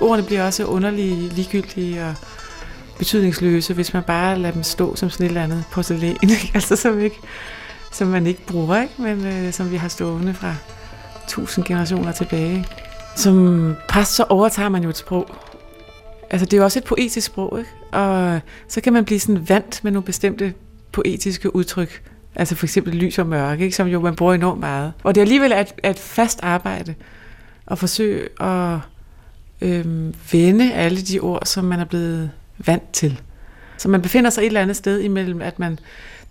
Ordene 0.00 0.26
bliver 0.26 0.46
også 0.46 0.64
underlige, 0.64 1.28
ligegyldige 1.28 2.04
og 2.04 2.14
betydningsløse, 2.98 3.74
hvis 3.74 3.94
man 3.94 4.02
bare 4.02 4.38
lader 4.38 4.54
dem 4.54 4.62
stå 4.62 4.96
som 4.96 5.10
sådan 5.10 5.26
et 5.26 5.28
eller 5.28 5.42
andet 5.42 5.64
porcelæn, 5.72 6.16
ikke? 6.22 6.50
Altså 6.54 6.76
som, 6.76 7.00
ikke, 7.00 7.16
som 7.92 8.08
man 8.08 8.26
ikke 8.26 8.46
bruger, 8.46 8.82
ikke? 8.82 8.94
Men 8.98 9.26
øh, 9.26 9.52
som 9.52 9.70
vi 9.70 9.76
har 9.76 9.88
stående 9.88 10.34
fra 10.34 10.54
tusind 11.28 11.64
generationer 11.64 12.12
tilbage. 12.12 12.66
Som 13.16 13.74
præst, 13.88 14.14
så 14.14 14.24
overtager 14.28 14.68
man 14.68 14.82
jo 14.82 14.88
et 14.88 14.96
sprog. 14.96 15.26
Altså 16.30 16.44
det 16.44 16.52
er 16.52 16.56
jo 16.58 16.64
også 16.64 16.78
et 16.78 16.84
poetisk 16.84 17.26
sprog, 17.26 17.58
ikke? 17.58 17.70
Og 17.92 18.40
så 18.68 18.80
kan 18.80 18.92
man 18.92 19.04
blive 19.04 19.20
sådan 19.20 19.48
vant 19.48 19.84
med 19.84 19.92
nogle 19.92 20.04
bestemte 20.04 20.54
poetiske 20.92 21.56
udtryk. 21.56 22.02
Altså 22.34 22.54
for 22.54 22.66
eksempel 22.66 22.94
lys 22.94 23.18
og 23.18 23.26
mørke, 23.26 23.64
ikke? 23.64 23.76
som 23.76 23.86
jo 23.86 24.00
man 24.00 24.16
bruger 24.16 24.34
enormt 24.34 24.60
meget. 24.60 24.92
Og 25.02 25.14
det 25.14 25.20
er 25.20 25.24
alligevel 25.24 25.52
et, 25.52 25.74
et 25.84 25.98
fast 25.98 26.40
arbejde 26.42 26.94
at 27.66 27.78
forsøge 27.78 28.42
at 28.42 28.78
øhm, 29.60 30.14
vende 30.32 30.72
alle 30.72 31.00
de 31.00 31.20
ord, 31.20 31.42
som 31.44 31.64
man 31.64 31.80
er 31.80 31.84
blevet 31.84 32.30
vant 32.58 32.92
til. 32.92 33.20
Så 33.78 33.88
man 33.88 34.02
befinder 34.02 34.30
sig 34.30 34.42
et 34.42 34.46
eller 34.46 34.60
andet 34.60 34.76
sted 34.76 35.00
imellem, 35.00 35.42
at 35.42 35.58
man 35.58 35.78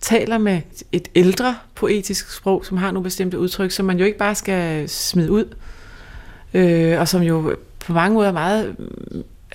taler 0.01 0.37
med 0.37 0.61
et 0.91 1.07
ældre 1.15 1.55
poetisk 1.75 2.31
sprog, 2.31 2.65
som 2.65 2.77
har 2.77 2.91
nogle 2.91 3.03
bestemte 3.03 3.39
udtryk, 3.39 3.71
som 3.71 3.85
man 3.85 3.99
jo 3.99 4.05
ikke 4.05 4.17
bare 4.17 4.35
skal 4.35 4.89
smide 4.89 5.31
ud, 5.31 5.45
øh, 6.53 6.99
og 6.99 7.07
som 7.07 7.21
jo 7.21 7.55
på 7.79 7.93
mange 7.93 8.13
måder 8.13 8.29
er 8.29 8.33
meget, 8.33 8.75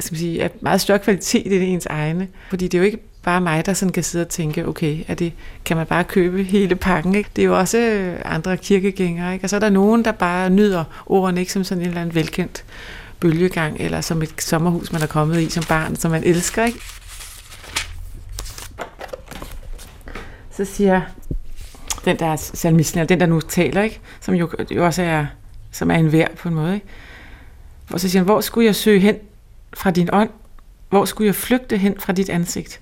skal 0.01 0.15
man 0.15 0.19
sige, 0.19 0.41
er 0.41 0.49
meget 0.61 0.81
større 0.81 0.99
kvalitet 0.99 1.53
i 1.53 1.67
ens 1.67 1.87
egne. 1.87 2.29
Fordi 2.49 2.69
det 2.69 2.79
er 2.79 2.83
jo 2.83 2.85
ikke 2.85 2.99
bare 3.23 3.41
mig, 3.41 3.67
der 3.67 3.73
sådan 3.73 3.93
kan 3.93 4.03
sidde 4.03 4.23
og 4.23 4.29
tænke, 4.29 4.69
okay, 4.69 4.99
er 5.09 5.15
det, 5.15 5.33
kan 5.65 5.77
man 5.77 5.87
bare 5.87 6.05
købe 6.05 6.43
hele 6.43 6.77
pakken? 6.77 7.15
Ikke? 7.15 7.31
Det 7.37 7.43
er 7.43 7.47
jo 7.47 7.59
også 7.59 7.79
øh, 7.79 8.19
andre 8.25 8.57
kirkegængere, 8.57 9.33
ikke? 9.33 9.45
og 9.45 9.51
så 9.51 9.57
er 9.57 9.61
der 9.61 9.71
nogen, 9.71 10.05
der 10.05 10.13
bare 10.13 10.51
nyder 10.51 10.85
ordene, 11.07 11.41
ikke 11.41 11.53
som 11.53 11.65
sådan 11.65 11.83
en 11.83 11.89
eller 11.89 12.01
anden 12.01 12.15
velkendt 12.15 12.65
bølgegang, 13.21 13.77
eller 13.81 14.01
som 14.01 14.23
et 14.23 14.43
sommerhus, 14.43 14.93
man 14.93 15.03
er 15.03 15.07
kommet 15.07 15.41
i 15.41 15.51
som 15.51 15.65
barn, 15.69 15.97
som 15.97 16.11
man 16.11 16.25
elsker. 16.25 16.65
Ikke? 16.65 16.81
Så 20.51 20.65
siger 20.65 21.01
den 22.05 22.19
der 22.19 22.37
salmisten, 22.37 23.01
eller 23.01 23.09
den 23.09 23.21
der 23.21 23.27
nu 23.27 23.41
taler, 23.41 23.83
ikke? 23.83 24.01
som 24.21 24.35
jo, 24.35 24.51
jo 24.71 24.85
også 24.87 25.03
er, 25.03 25.27
som 25.71 25.91
er 25.91 25.95
en 25.95 26.13
vær 26.13 26.27
på 26.39 26.49
en 26.49 26.55
måde. 26.55 26.75
Ikke? 26.75 26.87
Og 27.93 28.01
så 28.01 28.09
siger 28.09 28.21
han, 28.21 28.25
hvor 28.25 28.41
skulle 28.41 28.67
jeg 28.67 28.77
søge 28.77 29.01
hen 29.01 29.17
fra 29.75 29.91
din 29.91 30.09
ånd? 30.13 30.31
Hvor 30.89 31.05
skulle 31.05 31.27
jeg 31.27 31.35
flygte 31.35 31.77
hen 31.77 32.01
fra 32.01 32.13
dit 32.13 32.29
ansigt? 32.29 32.81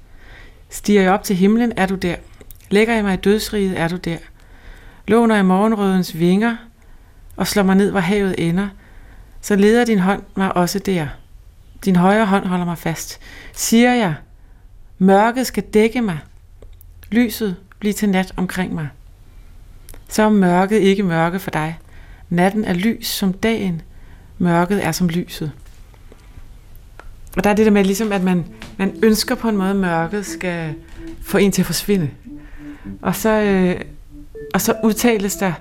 Stiger 0.70 1.02
jeg 1.02 1.12
op 1.12 1.24
til 1.24 1.36
himlen, 1.36 1.72
er 1.76 1.86
du 1.86 1.94
der. 1.94 2.16
Lægger 2.70 2.94
jeg 2.94 3.04
mig 3.04 3.14
i 3.14 3.16
dødsriget, 3.16 3.80
er 3.80 3.88
du 3.88 3.96
der. 3.96 4.16
Låner 5.08 5.34
jeg 5.34 5.44
morgenrødens 5.44 6.18
vinger 6.18 6.56
og 7.36 7.46
slår 7.46 7.62
mig 7.62 7.76
ned, 7.76 7.90
hvor 7.90 8.00
havet 8.00 8.48
ender, 8.48 8.68
så 9.48 9.56
leder 9.56 9.84
din 9.84 9.98
hånd 9.98 10.22
mig 10.36 10.56
også 10.56 10.78
der. 10.78 11.06
Din 11.84 11.96
højre 11.96 12.26
hånd 12.26 12.46
holder 12.46 12.64
mig 12.64 12.78
fast. 12.78 13.20
Siger 13.54 13.94
jeg, 13.94 14.14
mørket 14.98 15.46
skal 15.46 15.62
dække 15.62 16.00
mig, 16.00 16.18
lyset 17.10 17.56
bliver 17.78 17.92
til 17.92 18.08
nat 18.08 18.32
omkring 18.36 18.74
mig. 18.74 18.88
Så 20.08 20.22
er 20.22 20.28
mørket 20.28 20.78
ikke 20.78 21.02
mørke 21.02 21.38
for 21.38 21.50
dig. 21.50 21.78
Natten 22.30 22.64
er 22.64 22.72
lys 22.72 23.06
som 23.06 23.32
dagen, 23.32 23.82
mørket 24.38 24.84
er 24.84 24.92
som 24.92 25.08
lyset. 25.08 25.52
Og 27.36 27.44
der 27.44 27.50
er 27.50 27.54
det 27.54 27.66
der 27.66 27.72
med, 27.72 27.84
ligesom, 27.84 28.12
at 28.12 28.22
man, 28.22 28.44
man 28.76 28.98
ønsker 29.02 29.34
på 29.34 29.48
en 29.48 29.56
måde, 29.56 29.70
at 29.70 29.76
mørket 29.76 30.26
skal 30.26 30.74
få 31.22 31.38
en 31.38 31.52
til 31.52 31.62
at 31.62 31.66
forsvinde. 31.66 32.10
Og 33.02 33.16
så, 33.16 33.30
øh, 33.30 33.80
og 34.54 34.60
så 34.60 34.74
udtales 34.84 35.36
der 35.36 35.52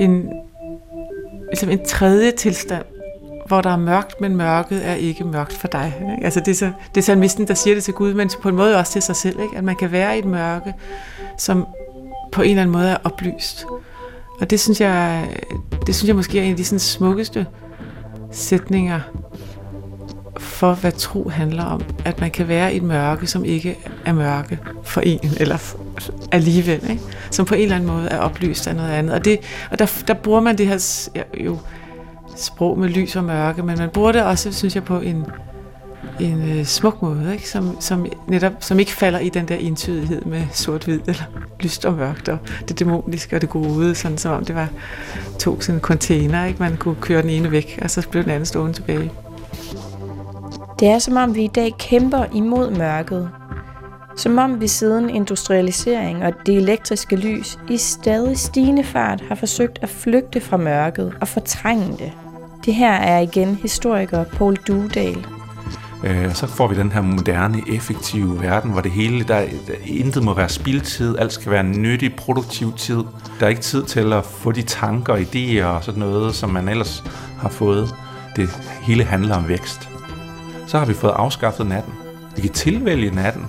en, 0.00 0.28
ligesom 1.50 1.70
en 1.70 1.84
tredje 1.86 2.30
tilstand, 2.30 2.84
hvor 3.50 3.60
der 3.60 3.70
er 3.70 3.76
mørkt, 3.76 4.20
men 4.20 4.36
mørket 4.36 4.86
er 4.86 4.94
ikke 4.94 5.24
mørkt 5.24 5.52
for 5.52 5.68
dig. 5.68 5.94
Ikke? 6.00 6.24
Altså 6.24 6.40
det 6.40 6.48
er, 6.48 6.54
så, 6.54 6.72
det 6.94 7.00
er 7.00 7.04
salmisten, 7.04 7.48
der 7.48 7.54
siger 7.54 7.74
det 7.74 7.84
til 7.84 7.94
Gud, 7.94 8.14
men 8.14 8.30
på 8.42 8.48
en 8.48 8.56
måde 8.56 8.76
også 8.76 8.92
til 8.92 9.02
sig 9.02 9.16
selv. 9.16 9.40
Ikke? 9.40 9.56
At 9.56 9.64
man 9.64 9.76
kan 9.76 9.92
være 9.92 10.16
i 10.16 10.18
et 10.18 10.24
mørke, 10.24 10.74
som 11.38 11.66
på 12.32 12.42
en 12.42 12.50
eller 12.50 12.62
anden 12.62 12.72
måde 12.72 12.88
er 12.88 12.96
oplyst. 13.04 13.66
Og 14.40 14.50
det 14.50 14.60
synes 14.60 14.80
jeg, 14.80 15.28
det 15.86 15.94
synes 15.94 16.08
jeg 16.08 16.16
måske 16.16 16.38
er 16.38 16.42
en 16.42 16.50
af 16.50 16.56
de 16.56 16.64
sådan, 16.64 16.78
smukkeste 16.78 17.46
sætninger 18.32 19.00
for, 20.38 20.74
hvad 20.74 20.92
tro 20.92 21.28
handler 21.28 21.64
om. 21.64 21.82
At 22.04 22.20
man 22.20 22.30
kan 22.30 22.48
være 22.48 22.74
i 22.74 22.76
et 22.76 22.82
mørke, 22.82 23.26
som 23.26 23.44
ikke 23.44 23.78
er 24.04 24.12
mørke 24.12 24.58
for 24.82 25.00
en, 25.00 25.20
eller 25.36 25.74
alligevel, 26.32 26.90
ikke? 26.90 27.02
som 27.30 27.46
på 27.46 27.54
en 27.54 27.62
eller 27.62 27.76
anden 27.76 27.90
måde 27.90 28.08
er 28.08 28.18
oplyst 28.18 28.66
af 28.66 28.76
noget 28.76 28.90
andet. 28.90 29.14
Og, 29.14 29.24
det, 29.24 29.38
og 29.70 29.78
der, 29.78 30.02
der 30.08 30.14
bruger 30.14 30.40
man 30.40 30.58
det 30.58 30.66
her 30.66 31.08
jo, 31.44 31.58
sprog 32.40 32.78
med 32.78 32.88
lys 32.88 33.16
og 33.16 33.24
mørke, 33.24 33.62
men 33.62 33.78
man 33.78 33.88
bruger 33.88 34.12
det 34.12 34.22
også, 34.22 34.52
synes 34.52 34.74
jeg, 34.74 34.84
på 34.84 35.00
en, 35.00 35.26
en 36.20 36.58
øh, 36.58 36.64
smuk 36.64 37.02
måde, 37.02 37.32
ikke? 37.32 37.48
Som, 37.48 37.80
som, 37.80 38.06
netop, 38.26 38.52
som 38.60 38.78
ikke 38.78 38.92
falder 38.92 39.18
i 39.18 39.28
den 39.28 39.48
der 39.48 39.54
entydighed 39.56 40.22
med 40.22 40.42
sort-hvid, 40.52 41.00
eller 41.06 41.22
lyst 41.60 41.84
og 41.84 41.94
mørkt, 41.94 42.28
og 42.28 42.38
det 42.68 42.78
dæmoniske 42.78 43.36
og 43.36 43.40
det 43.40 43.48
gode, 43.48 43.94
sådan 43.94 44.18
som 44.18 44.32
om 44.32 44.44
det 44.44 44.54
var 44.54 44.68
to 45.38 45.60
sådan 45.60 45.80
container, 45.80 46.44
ikke? 46.44 46.62
man 46.62 46.76
kunne 46.76 46.96
køre 47.00 47.22
den 47.22 47.30
ene 47.30 47.50
væk, 47.50 47.78
og 47.82 47.90
så 47.90 48.08
blev 48.08 48.22
den 48.22 48.30
anden 48.30 48.46
stående 48.46 48.72
tilbage. 48.72 49.12
Det 50.80 50.88
er 50.88 50.98
som 50.98 51.16
om 51.16 51.34
vi 51.34 51.44
i 51.44 51.50
dag 51.54 51.74
kæmper 51.78 52.24
imod 52.34 52.70
mørket. 52.70 53.30
Som 54.16 54.38
om 54.38 54.60
vi 54.60 54.68
siden 54.68 55.10
industrialisering 55.10 56.24
og 56.24 56.32
det 56.46 56.56
elektriske 56.56 57.16
lys 57.16 57.58
i 57.70 57.76
stadig 57.76 58.38
stigende 58.38 58.84
fart 58.84 59.20
har 59.28 59.34
forsøgt 59.34 59.78
at 59.82 59.88
flygte 59.88 60.40
fra 60.40 60.56
mørket 60.56 61.14
og 61.20 61.28
fortrænge 61.28 61.86
det. 61.98 62.12
Det 62.64 62.74
her 62.74 62.92
er 62.92 63.18
igen 63.18 63.54
historiker 63.62 64.24
Paul 64.24 64.56
Dudal. 64.56 65.26
Øh, 66.04 66.24
og 66.24 66.36
så 66.36 66.46
får 66.46 66.68
vi 66.68 66.76
den 66.76 66.92
her 66.92 67.00
moderne, 67.00 67.62
effektive 67.68 68.42
verden, 68.42 68.70
hvor 68.70 68.80
det 68.80 68.90
hele, 68.90 69.24
der, 69.24 69.40
der 69.66 69.74
intet 69.86 70.22
må 70.22 70.34
være 70.34 70.48
spildtid, 70.48 71.18
alt 71.18 71.32
skal 71.32 71.52
være 71.52 71.62
nyttig, 71.62 72.16
produktiv 72.16 72.72
tid. 72.76 73.04
Der 73.40 73.46
er 73.46 73.48
ikke 73.48 73.60
tid 73.60 73.84
til 73.84 74.12
at 74.12 74.24
få 74.24 74.52
de 74.52 74.62
tanker, 74.62 75.16
idéer 75.16 75.64
og 75.64 75.84
sådan 75.84 76.00
noget, 76.00 76.34
som 76.34 76.50
man 76.50 76.68
ellers 76.68 77.04
har 77.38 77.48
fået. 77.48 77.94
Det 78.36 78.48
hele 78.82 79.04
handler 79.04 79.36
om 79.36 79.48
vækst. 79.48 79.88
Så 80.66 80.78
har 80.78 80.86
vi 80.86 80.94
fået 80.94 81.12
afskaffet 81.16 81.66
natten. 81.66 81.92
Vi 82.36 82.42
kan 82.42 82.50
tilvælge 82.50 83.10
natten, 83.10 83.46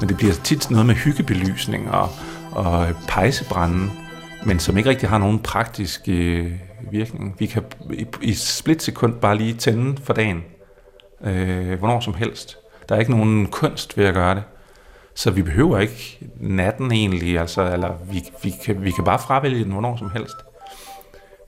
men 0.00 0.08
det 0.08 0.16
bliver 0.16 0.34
tit 0.34 0.70
noget 0.70 0.86
med 0.86 0.94
hyggebelysning 0.94 1.90
og, 1.90 2.08
og 2.52 2.86
pejsebrænde, 3.08 3.90
men 4.44 4.58
som 4.58 4.76
ikke 4.76 4.90
rigtig 4.90 5.08
har 5.08 5.18
nogen 5.18 5.38
praktisk 5.38 6.00
øh, 6.08 6.52
virkning. 6.90 7.36
Vi 7.38 7.46
kan 7.46 7.62
i, 7.90 8.06
i 8.22 8.34
splitsekund 8.34 9.14
bare 9.14 9.36
lige 9.36 9.54
tænde 9.54 10.02
for 10.02 10.12
dagen, 10.12 10.44
øh, 11.24 11.78
hvornår 11.78 12.00
som 12.00 12.14
helst. 12.14 12.58
Der 12.88 12.94
er 12.94 13.00
ikke 13.00 13.12
nogen 13.12 13.46
kunst 13.46 13.98
ved 13.98 14.04
at 14.04 14.14
gøre 14.14 14.34
det. 14.34 14.42
Så 15.14 15.30
vi 15.30 15.42
behøver 15.42 15.78
ikke 15.78 16.18
natten 16.40 16.92
egentlig, 16.92 17.38
altså, 17.38 17.72
eller 17.72 17.94
vi, 18.10 18.24
vi, 18.42 18.52
kan, 18.64 18.84
vi 18.84 18.90
kan 18.90 19.04
bare 19.04 19.18
fravælge 19.18 19.64
den 19.64 19.72
hvornår 19.72 19.96
som 19.96 20.10
helst. 20.10 20.36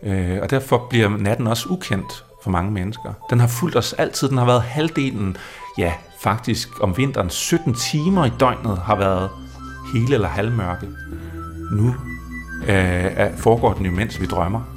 Øh, 0.02 0.38
og 0.42 0.50
derfor 0.50 0.86
bliver 0.90 1.08
natten 1.08 1.46
også 1.46 1.68
ukendt 1.68 2.24
for 2.42 2.50
mange 2.50 2.70
mennesker. 2.70 3.12
Den 3.30 3.40
har 3.40 3.46
fulgt 3.46 3.76
os 3.76 3.92
altid, 3.92 4.28
den 4.28 4.38
har 4.38 4.46
været 4.46 4.62
halvdelen, 4.62 5.36
ja, 5.78 5.92
faktisk 6.20 6.82
om 6.82 6.96
vinteren 6.96 7.30
17 7.30 7.74
timer 7.74 8.24
i 8.24 8.30
døgnet 8.40 8.78
har 8.78 8.96
været 8.96 9.30
hele 9.94 10.14
eller 10.14 10.28
halvmørke. 10.28 10.86
Nu 11.72 11.94
øh, 12.68 13.36
foregår 13.36 13.72
den 13.72 13.86
jo, 13.86 13.92
mens 13.92 14.20
vi 14.20 14.26
drømmer. 14.26 14.75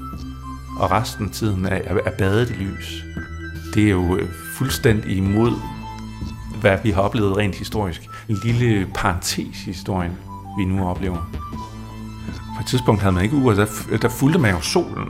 Og 0.79 0.91
resten 0.91 1.25
af 1.25 1.31
tiden 1.31 1.65
er, 1.65 1.79
er, 2.05 2.11
badet 2.17 2.49
i 2.49 2.53
lys. 2.53 3.03
Det 3.73 3.83
er 3.83 3.89
jo 3.89 4.15
øh, 4.15 4.29
fuldstændig 4.57 5.17
imod, 5.17 5.51
hvad 6.61 6.77
vi 6.83 6.91
har 6.91 7.01
oplevet 7.01 7.37
rent 7.37 7.55
historisk. 7.55 8.09
En 8.29 8.37
lille 8.43 8.87
parentes 8.95 9.37
i 9.37 9.65
historien, 9.65 10.11
vi 10.57 10.65
nu 10.65 10.87
oplever. 10.87 11.29
På 12.55 12.61
et 12.61 12.67
tidspunkt 12.67 13.01
havde 13.01 13.13
man 13.13 13.23
ikke 13.23 13.35
uger, 13.35 13.53
der, 13.53 13.65
der 14.01 14.09
fulgte 14.09 14.39
man 14.39 14.51
jo 14.51 14.61
solen. 14.61 15.07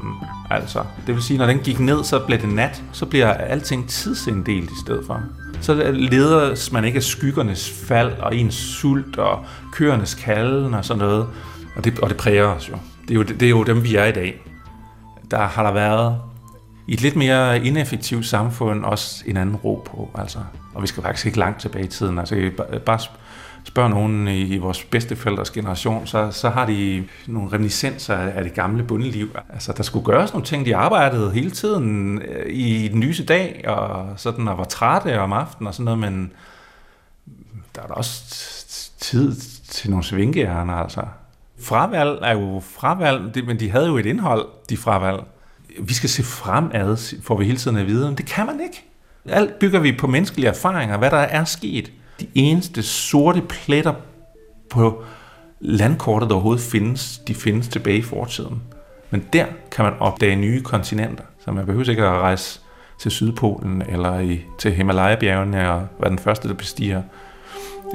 Altså, 0.50 0.84
det 1.08 1.16
vil 1.16 1.24
sige, 1.24 1.38
når 1.38 1.46
den 1.46 1.60
gik 1.60 1.80
ned, 1.80 2.04
så 2.04 2.20
blev 2.20 2.42
det 2.42 2.50
nat, 2.50 2.84
så 2.92 3.06
bliver 3.06 3.34
alting 3.34 3.90
tidsinddelt 3.90 4.72
i 4.72 4.80
stedet 4.86 5.06
for. 5.08 5.22
Så 5.62 5.92
leder 5.92 6.70
man 6.74 6.86
ikke 6.86 6.98
af 6.98 7.04
skyggernes 7.04 7.70
fald 7.88 8.12
og 8.12 8.36
ens 8.36 8.54
sult 8.54 9.18
og 9.18 9.46
køernes 9.72 10.14
kalden 10.14 10.74
og 10.74 10.86
sådan 10.86 11.00
noget. 11.00 11.28
Og 11.76 11.84
det, 11.84 12.00
og 12.00 12.10
det 12.10 12.18
præger 12.18 12.46
os 12.46 12.70
jo. 12.70 12.76
Det 13.02 13.12
er 13.12 13.16
jo, 13.16 13.24
det 13.24 13.44
er 13.44 13.50
jo 13.50 13.64
dem, 13.64 13.84
vi 13.84 13.96
er 13.96 14.06
i 14.06 14.12
dag. 14.12 14.42
Der 15.32 15.40
har 15.40 15.64
der 15.64 15.72
været 15.72 16.22
i 16.88 16.94
et 16.94 17.02
lidt 17.02 17.16
mere 17.16 17.66
ineffektivt 17.66 18.26
samfund 18.26 18.86
også 18.86 19.24
en 19.28 19.38
anden 19.38 19.56
ro 19.56 19.84
på. 19.86 20.10
Altså. 20.16 20.40
Og 20.74 20.82
vi 20.82 20.88
skal 20.88 21.04
faktisk 21.04 21.26
ikke 21.26 21.40
langt 21.40 21.62
tilbage 21.62 21.86
i 21.86 21.88
tiden. 21.88 22.20
Altså, 22.20 22.52
bare 22.86 23.00
spørg 23.64 23.90
nogen 23.90 24.28
i 24.28 24.58
vores 24.58 24.84
bedsteforældres 24.84 25.52
generation, 25.52 26.08
så, 26.08 26.32
så 26.32 26.50
har 26.50 26.66
de 26.66 27.08
nogle 27.28 27.54
reminiscenser 27.54 28.16
af 28.16 28.44
det 28.44 28.54
gamle 28.54 28.84
bundeliv. 28.84 29.30
Altså, 29.50 29.74
der 29.78 29.84
skulle 29.84 30.06
gøres 30.06 30.34
nogle 30.34 30.46
ting. 30.46 30.66
De 30.66 30.76
arbejdede 30.76 31.32
hele 31.32 31.52
tiden 31.52 32.22
øh, 32.22 32.46
i 32.54 32.88
den 32.88 33.04
lyse 33.04 33.26
dag, 33.26 33.64
og 33.68 34.08
sådan, 34.18 34.48
og 34.48 34.58
var 34.58 34.64
trætte 34.64 35.20
om 35.20 35.34
aftenen 35.34 35.68
og 35.68 35.74
sådan 35.74 35.86
noget, 35.86 36.00
men 36.00 36.32
der 37.76 37.82
er 37.82 37.88
da 37.88 37.94
også 37.94 38.24
tid 39.00 39.36
til 39.64 39.90
nogle 39.90 40.04
svinkehjerner, 40.04 40.74
altså. 40.74 41.02
Fravalg 41.62 42.20
er 42.22 42.32
jo 42.32 42.62
fravalg, 42.66 43.46
men 43.46 43.60
de 43.60 43.72
havde 43.72 43.88
jo 43.88 43.98
et 43.98 44.06
indhold, 44.06 44.46
de 44.70 44.78
fravalg. 44.78 45.20
Vi 45.80 45.94
skal 45.94 46.10
se 46.10 46.24
fremad, 46.24 47.22
får 47.24 47.38
vi 47.38 47.46
hele 47.46 47.58
tiden 47.58 47.78
at 47.78 47.88
vide, 47.88 48.06
men 48.06 48.18
det 48.18 48.26
kan 48.26 48.46
man 48.46 48.60
ikke. 48.60 48.86
Alt 49.26 49.60
bygger 49.60 49.80
vi 49.80 49.92
på 49.92 50.08
menneskelige 50.08 50.50
erfaringer, 50.50 50.98
hvad 50.98 51.12
der 51.12 51.18
er 51.18 51.44
sket. 51.44 51.92
De 52.20 52.28
eneste 52.36 52.84
sorte 52.84 53.42
pletter 53.42 53.94
på 54.70 55.04
landkortet, 55.60 56.30
der 56.30 56.36
overhovedet 56.36 56.64
findes, 56.64 57.18
de 57.18 57.36
findes 57.36 57.68
tilbage 57.68 57.98
i 57.98 58.02
fortiden. 58.02 58.62
Men 59.10 59.26
der 59.34 59.46
kan 59.72 59.86
man 59.86 59.94
opdage 60.00 60.36
nye 60.36 60.62
kontinenter, 60.62 61.24
så 61.46 61.52
man 61.52 61.66
behøver 61.66 61.90
ikke 61.90 62.04
at 62.06 62.10
rejse 62.10 62.60
til 63.00 63.12
Sydpolen 63.12 63.82
eller 63.82 64.20
i, 64.20 64.42
til 64.60 64.72
Himalaya-bjergene 64.72 65.72
og 65.72 65.88
være 66.00 66.10
den 66.10 66.20
første, 66.20 66.48
der 66.48 66.54
bestiger 66.54 67.02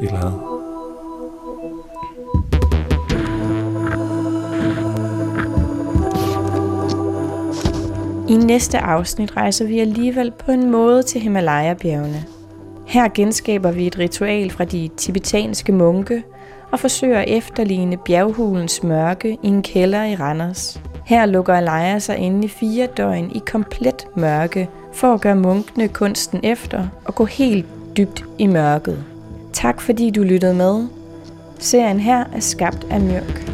et 0.03 0.05
eller 0.05 0.20
andet. 0.20 0.63
I 8.28 8.37
næste 8.37 8.78
afsnit 8.78 9.37
rejser 9.37 9.66
vi 9.66 9.80
alligevel 9.80 10.30
på 10.30 10.52
en 10.52 10.70
måde 10.70 11.02
til 11.02 11.20
Himalaya-bjergene. 11.20 12.24
Her 12.87 13.08
genskaber 13.14 13.70
vi 13.70 13.87
et 13.87 13.98
ritual 13.98 14.50
fra 14.50 14.64
de 14.64 14.90
tibetanske 14.96 15.72
munke 15.72 16.22
og 16.70 16.80
forsøger 16.80 17.18
at 17.18 17.28
efterligne 17.28 17.96
bjerghulens 17.96 18.82
mørke 18.82 19.38
i 19.42 19.46
en 19.46 19.62
kælder 19.62 20.04
i 20.04 20.14
Randers. 20.14 20.80
Her 21.04 21.26
lukker 21.26 21.54
Alaya 21.54 21.98
sig 21.98 22.16
inde 22.16 22.44
i 22.44 22.48
fire 22.48 22.87
døgn 22.87 23.30
i 23.34 23.42
komplet 23.46 24.06
mørke 24.16 24.68
for 24.92 25.14
at 25.14 25.20
gøre 25.20 25.37
munkene 25.37 25.88
kunsten 25.88 26.40
efter 26.42 26.88
og 27.04 27.14
gå 27.14 27.24
helt 27.24 27.66
dybt 27.96 28.24
i 28.38 28.46
mørket. 28.46 29.04
Tak 29.52 29.80
fordi 29.80 30.10
du 30.10 30.22
lyttede 30.22 30.54
med. 30.54 30.87
Serien 31.58 32.00
her 32.00 32.24
er 32.34 32.40
skabt 32.40 32.87
af 32.90 33.00
Mørk. 33.00 33.53